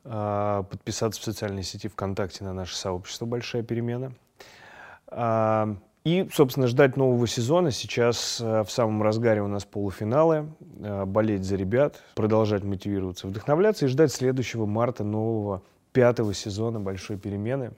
а, 0.05 0.63
подписаться 0.63 1.21
в 1.21 1.23
социальной 1.23 1.63
сети 1.63 1.87
ВКонтакте 1.87 2.43
на 2.43 2.53
наше 2.53 2.75
сообщество 2.75 3.25
«Большая 3.25 3.63
перемена». 3.63 4.11
А, 5.07 5.77
и, 6.03 6.27
собственно, 6.33 6.67
ждать 6.67 6.97
нового 6.97 7.25
сезона. 7.27 7.71
Сейчас 7.71 8.41
а, 8.43 8.65
в 8.65 8.71
самом 8.71 9.01
разгаре 9.01 9.41
у 9.41 9.47
нас 9.47 9.63
полуфиналы. 9.63 10.49
Болеть 11.05 11.45
за 11.45 11.55
ребят, 11.55 12.03
продолжать 12.15 12.63
мотивироваться, 12.63 13.27
вдохновляться 13.27 13.85
и 13.85 13.87
ждать 13.87 14.11
следующего 14.11 14.65
марта 14.65 15.05
нового 15.05 15.61
пятого 15.93 16.33
сезона 16.33 16.81
«Большой 16.81 17.17
перемены» 17.17 17.71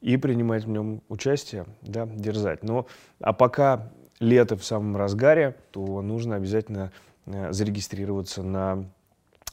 и 0.00 0.16
принимать 0.16 0.64
в 0.64 0.68
нем 0.68 1.02
участие, 1.08 1.66
да, 1.82 2.06
дерзать. 2.06 2.62
Но, 2.62 2.86
а 3.20 3.32
пока 3.32 3.90
лето 4.24 4.56
в 4.56 4.64
самом 4.64 4.96
разгаре, 4.96 5.54
то 5.70 6.02
нужно 6.02 6.36
обязательно 6.36 6.90
э, 7.26 7.52
зарегистрироваться 7.52 8.42
на 8.42 8.84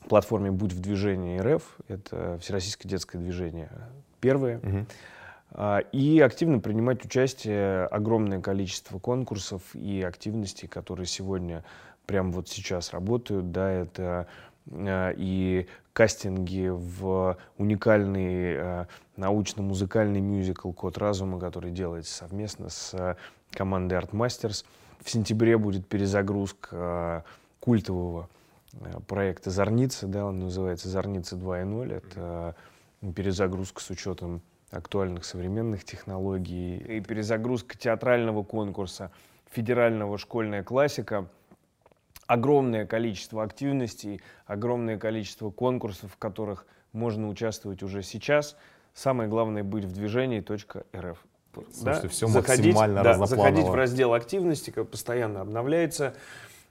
платформе 0.07 0.51
«Будь 0.51 0.73
в 0.73 0.79
движении 0.79 1.39
РФ». 1.39 1.77
Это 1.87 2.39
Всероссийское 2.39 2.89
детское 2.89 3.19
движение 3.19 3.69
первое. 4.19 4.59
Угу. 4.59 4.85
И 5.91 6.21
активно 6.21 6.59
принимать 6.59 7.03
участие 7.03 7.85
огромное 7.87 8.39
количество 8.39 8.99
конкурсов 8.99 9.61
и 9.73 10.01
активностей, 10.01 10.69
которые 10.69 11.07
сегодня, 11.07 11.65
прямо 12.05 12.31
вот 12.31 12.47
сейчас 12.47 12.93
работают. 12.93 13.51
Да, 13.51 13.69
это 13.69 14.27
э, 14.67 15.13
и 15.17 15.67
кастинги 15.93 16.69
в 16.69 17.37
уникальный 17.57 18.53
э, 18.55 18.85
научно-музыкальный 19.17 20.21
мюзикл 20.21 20.71
«Код 20.71 20.97
разума», 20.97 21.39
который 21.39 21.71
делается 21.71 22.13
совместно 22.13 22.69
с 22.69 23.17
команды 23.51 23.95
Art 23.95 24.11
Masters. 24.11 24.65
В 25.01 25.09
сентябре 25.09 25.57
будет 25.57 25.87
перезагрузка 25.87 26.69
э, 26.71 27.21
культового 27.59 28.29
э, 28.73 28.99
проекта 29.07 29.49
«Зорница», 29.49 30.07
да, 30.07 30.25
он 30.25 30.39
называется 30.39 30.89
«Зорница 30.89 31.35
2.0». 31.35 31.93
Это 31.93 32.55
э, 33.01 33.11
перезагрузка 33.13 33.81
с 33.81 33.89
учетом 33.89 34.41
актуальных 34.69 35.25
современных 35.25 35.83
технологий 35.83 36.77
и 36.77 37.01
перезагрузка 37.01 37.77
театрального 37.77 38.43
конкурса 38.43 39.11
федерального 39.49 40.17
«Школьная 40.17 40.63
классика». 40.63 41.27
Огромное 42.31 42.85
количество 42.85 43.43
активностей, 43.43 44.21
огромное 44.45 44.97
количество 44.97 45.49
конкурсов, 45.49 46.13
в 46.13 46.17
которых 46.17 46.65
можно 46.93 47.27
участвовать 47.27 47.83
уже 47.83 48.03
сейчас. 48.03 48.55
Самое 48.93 49.27
главное— 49.27 49.63
быть 49.65 49.83
в 49.83 49.91
движении 49.91 50.39
.рф. 50.39 51.17
Слушайте, 51.73 52.01
да? 52.03 52.07
все 52.07 52.27
заходить, 52.27 52.73
максимально 52.73 53.03
да, 53.03 53.25
Заходить 53.25 53.65
в 53.65 53.73
раздел 53.73 54.13
активности, 54.13 54.69
как 54.71 54.89
постоянно 54.89 55.41
обновляется. 55.41 56.13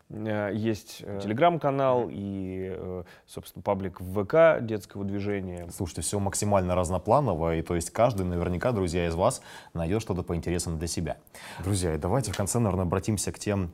Э, 0.08 0.50
есть 0.54 1.02
э, 1.02 1.20
телеграм-канал 1.22 2.08
и, 2.10 2.74
э, 2.74 3.02
собственно, 3.26 3.62
паблик 3.62 4.00
в 4.00 4.24
ВК 4.24 4.64
детского 4.64 5.04
движения. 5.04 5.68
Слушайте, 5.76 6.00
все 6.00 6.18
максимально 6.18 6.74
разнопланово, 6.74 7.56
и 7.56 7.62
то 7.62 7.74
есть 7.74 7.90
каждый 7.90 8.24
наверняка, 8.24 8.72
друзья, 8.72 9.06
из 9.06 9.14
вас 9.14 9.42
найдет 9.74 10.00
что-то 10.00 10.22
по 10.22 10.34
интересам 10.34 10.78
для 10.78 10.88
себя. 10.88 11.18
Друзья, 11.58 11.94
и 11.94 11.98
давайте 11.98 12.32
в 12.32 12.36
конце, 12.38 12.58
наверное, 12.60 12.86
обратимся 12.86 13.30
к 13.30 13.38
тем 13.38 13.72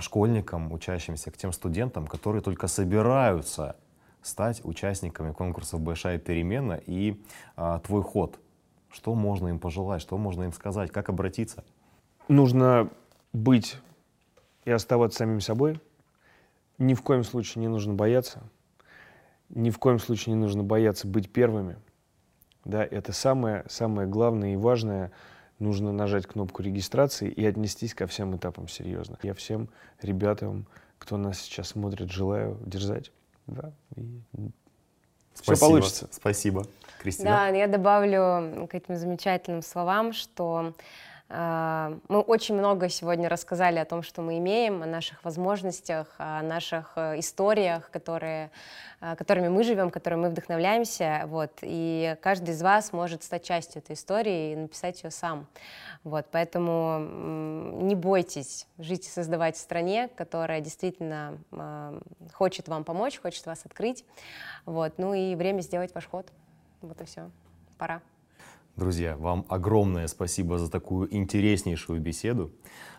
школьникам, 0.00 0.72
учащимся, 0.72 1.30
к 1.30 1.36
тем 1.36 1.52
студентам, 1.52 2.06
которые 2.06 2.42
только 2.42 2.66
собираются 2.66 3.76
стать 4.22 4.64
участниками 4.64 5.32
конкурсов 5.32 5.80
«Большая 5.80 6.18
перемена» 6.18 6.80
и 6.86 7.20
а, 7.56 7.78
«Твой 7.80 8.02
ход». 8.02 8.38
Что 8.90 9.14
можно 9.14 9.48
им 9.48 9.58
пожелать, 9.58 10.00
что 10.02 10.16
можно 10.16 10.44
им 10.44 10.52
сказать, 10.52 10.90
как 10.90 11.08
обратиться? 11.08 11.62
Нужно 12.26 12.90
быть 13.32 13.76
и 14.64 14.70
оставаться 14.70 15.18
самим 15.18 15.40
собой. 15.40 15.80
Ни 16.78 16.94
в 16.94 17.02
коем 17.02 17.22
случае 17.22 17.60
не 17.60 17.68
нужно 17.68 17.94
бояться. 17.94 18.42
Ни 19.50 19.70
в 19.70 19.78
коем 19.78 19.98
случае 19.98 20.34
не 20.34 20.40
нужно 20.40 20.62
бояться 20.62 21.06
быть 21.06 21.30
первыми. 21.30 21.76
Да, 22.64 22.84
это 22.84 23.12
самое, 23.12 23.64
самое 23.68 24.08
главное 24.08 24.54
и 24.54 24.56
важное. 24.56 25.12
Нужно 25.58 25.92
нажать 25.92 26.26
кнопку 26.26 26.62
регистрации 26.62 27.28
и 27.30 27.44
отнестись 27.44 27.94
ко 27.94 28.06
всем 28.06 28.36
этапам 28.36 28.68
серьезно. 28.68 29.18
Я 29.22 29.34
всем 29.34 29.68
ребятам, 30.00 30.66
кто 30.98 31.16
нас 31.16 31.40
сейчас 31.40 31.68
смотрит, 31.68 32.10
желаю 32.10 32.58
дерзать. 32.64 33.10
Да, 33.46 33.72
и 33.96 34.20
Спасибо. 35.34 35.56
Все 35.56 35.66
получится. 35.66 36.08
Спасибо. 36.10 36.66
Кристина? 37.00 37.30
Да, 37.30 37.48
я 37.48 37.68
добавлю 37.68 38.66
к 38.68 38.74
этим 38.74 38.96
замечательным 38.96 39.62
словам, 39.62 40.12
что 40.12 40.74
мы 41.30 42.20
очень 42.20 42.54
много 42.54 42.88
сегодня 42.88 43.28
рассказали 43.28 43.78
о 43.78 43.84
том, 43.84 44.02
что 44.02 44.22
мы 44.22 44.38
имеем, 44.38 44.82
о 44.82 44.86
наших 44.86 45.22
возможностях, 45.24 46.14
о 46.16 46.40
наших 46.42 46.92
э, 46.96 47.18
историях, 47.18 47.90
которые, 47.90 48.50
э, 49.02 49.14
которыми 49.14 49.48
мы 49.48 49.62
живем, 49.62 49.90
которыми 49.90 50.22
мы 50.22 50.30
вдохновляемся. 50.30 51.24
Вот, 51.26 51.52
и 51.60 52.16
каждый 52.22 52.54
из 52.54 52.62
вас 52.62 52.94
может 52.94 53.24
стать 53.24 53.44
частью 53.44 53.82
этой 53.82 53.92
истории 53.92 54.52
и 54.52 54.56
написать 54.56 55.02
ее 55.02 55.10
сам. 55.10 55.46
Вот, 56.02 56.24
поэтому 56.30 56.98
не 56.98 57.94
бойтесь 57.94 58.66
жить 58.78 59.06
и 59.06 59.10
создавать 59.10 59.56
в 59.56 59.60
стране, 59.60 60.08
которая 60.16 60.62
действительно 60.62 61.36
э, 61.52 62.00
хочет 62.32 62.68
вам 62.68 62.84
помочь, 62.84 63.20
хочет 63.20 63.44
вас 63.44 63.66
открыть. 63.66 64.06
Вот, 64.64 64.94
ну 64.96 65.12
и 65.12 65.34
время 65.34 65.60
сделать 65.60 65.94
ваш 65.94 66.06
ход. 66.06 66.26
Вот 66.80 66.98
и 67.02 67.04
все. 67.04 67.30
Пора. 67.76 68.00
Друзья, 68.78 69.16
вам 69.16 69.44
огромное 69.48 70.06
спасибо 70.06 70.56
за 70.56 70.70
такую 70.70 71.12
интереснейшую 71.12 72.00
беседу. 72.00 72.52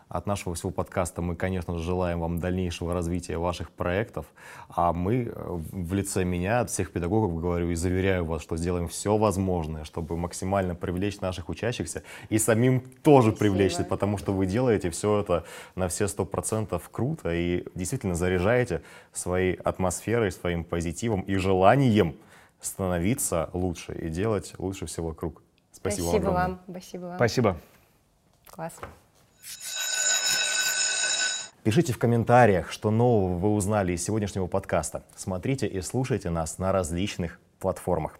От 0.09 0.25
нашего 0.25 0.53
всего 0.53 0.71
подкаста 0.71 1.21
мы, 1.21 1.37
конечно 1.37 1.77
же, 1.77 1.81
желаем 1.85 2.19
вам 2.19 2.39
дальнейшего 2.39 2.93
развития 2.93 3.37
ваших 3.37 3.71
проектов. 3.71 4.25
А 4.67 4.91
мы 4.91 5.31
э, 5.33 5.33
в 5.37 5.93
лице 5.93 6.25
меня, 6.25 6.59
от 6.59 6.69
всех 6.69 6.91
педагогов 6.91 7.39
говорю 7.39 7.69
и 7.69 7.75
заверяю 7.75 8.25
вас, 8.25 8.41
что 8.41 8.57
сделаем 8.57 8.89
все 8.89 9.15
возможное, 9.15 9.85
чтобы 9.85 10.17
максимально 10.17 10.75
привлечь 10.75 11.21
наших 11.21 11.47
учащихся 11.47 12.03
и 12.27 12.39
самим 12.39 12.81
тоже 13.01 13.29
Спасибо. 13.29 13.39
привлечься, 13.39 13.85
потому 13.85 14.17
что 14.17 14.33
вы 14.33 14.47
делаете 14.47 14.89
все 14.89 15.21
это 15.21 15.45
на 15.75 15.87
все 15.87 16.09
сто 16.09 16.25
процентов 16.25 16.89
круто 16.91 17.33
и 17.33 17.63
действительно 17.73 18.15
заряжаете 18.15 18.81
своей 19.13 19.53
атмосферой, 19.53 20.33
своим 20.33 20.65
позитивом 20.65 21.21
и 21.21 21.35
желанием 21.35 22.17
становиться 22.59 23.49
лучше 23.53 23.93
и 23.93 24.09
делать 24.09 24.55
лучше 24.57 24.85
всего 24.85 25.07
вокруг. 25.07 25.41
Спасибо, 25.81 26.07
Спасибо 26.07 26.25
вам. 26.25 26.33
вам. 26.33 26.59
Спасибо 26.69 27.05
вам. 27.05 27.15
Спасибо. 27.15 27.57
Класс. 28.47 28.73
Пишите 31.63 31.93
в 31.93 31.97
комментариях, 31.97 32.71
что 32.71 32.89
нового 32.89 33.37
вы 33.37 33.53
узнали 33.53 33.93
из 33.93 34.03
сегодняшнего 34.03 34.47
подкаста. 34.47 35.03
Смотрите 35.15 35.67
и 35.67 35.81
слушайте 35.81 36.29
нас 36.29 36.57
на 36.57 36.71
различных 36.71 37.39
платформах. 37.59 38.17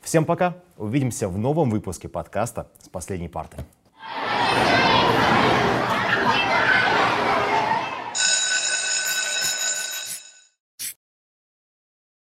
Всем 0.00 0.24
пока. 0.24 0.56
Увидимся 0.76 1.28
в 1.28 1.38
новом 1.38 1.70
выпуске 1.70 2.08
подкаста 2.08 2.68
с 2.80 2.88
последней 2.88 3.28
парты. 3.28 3.58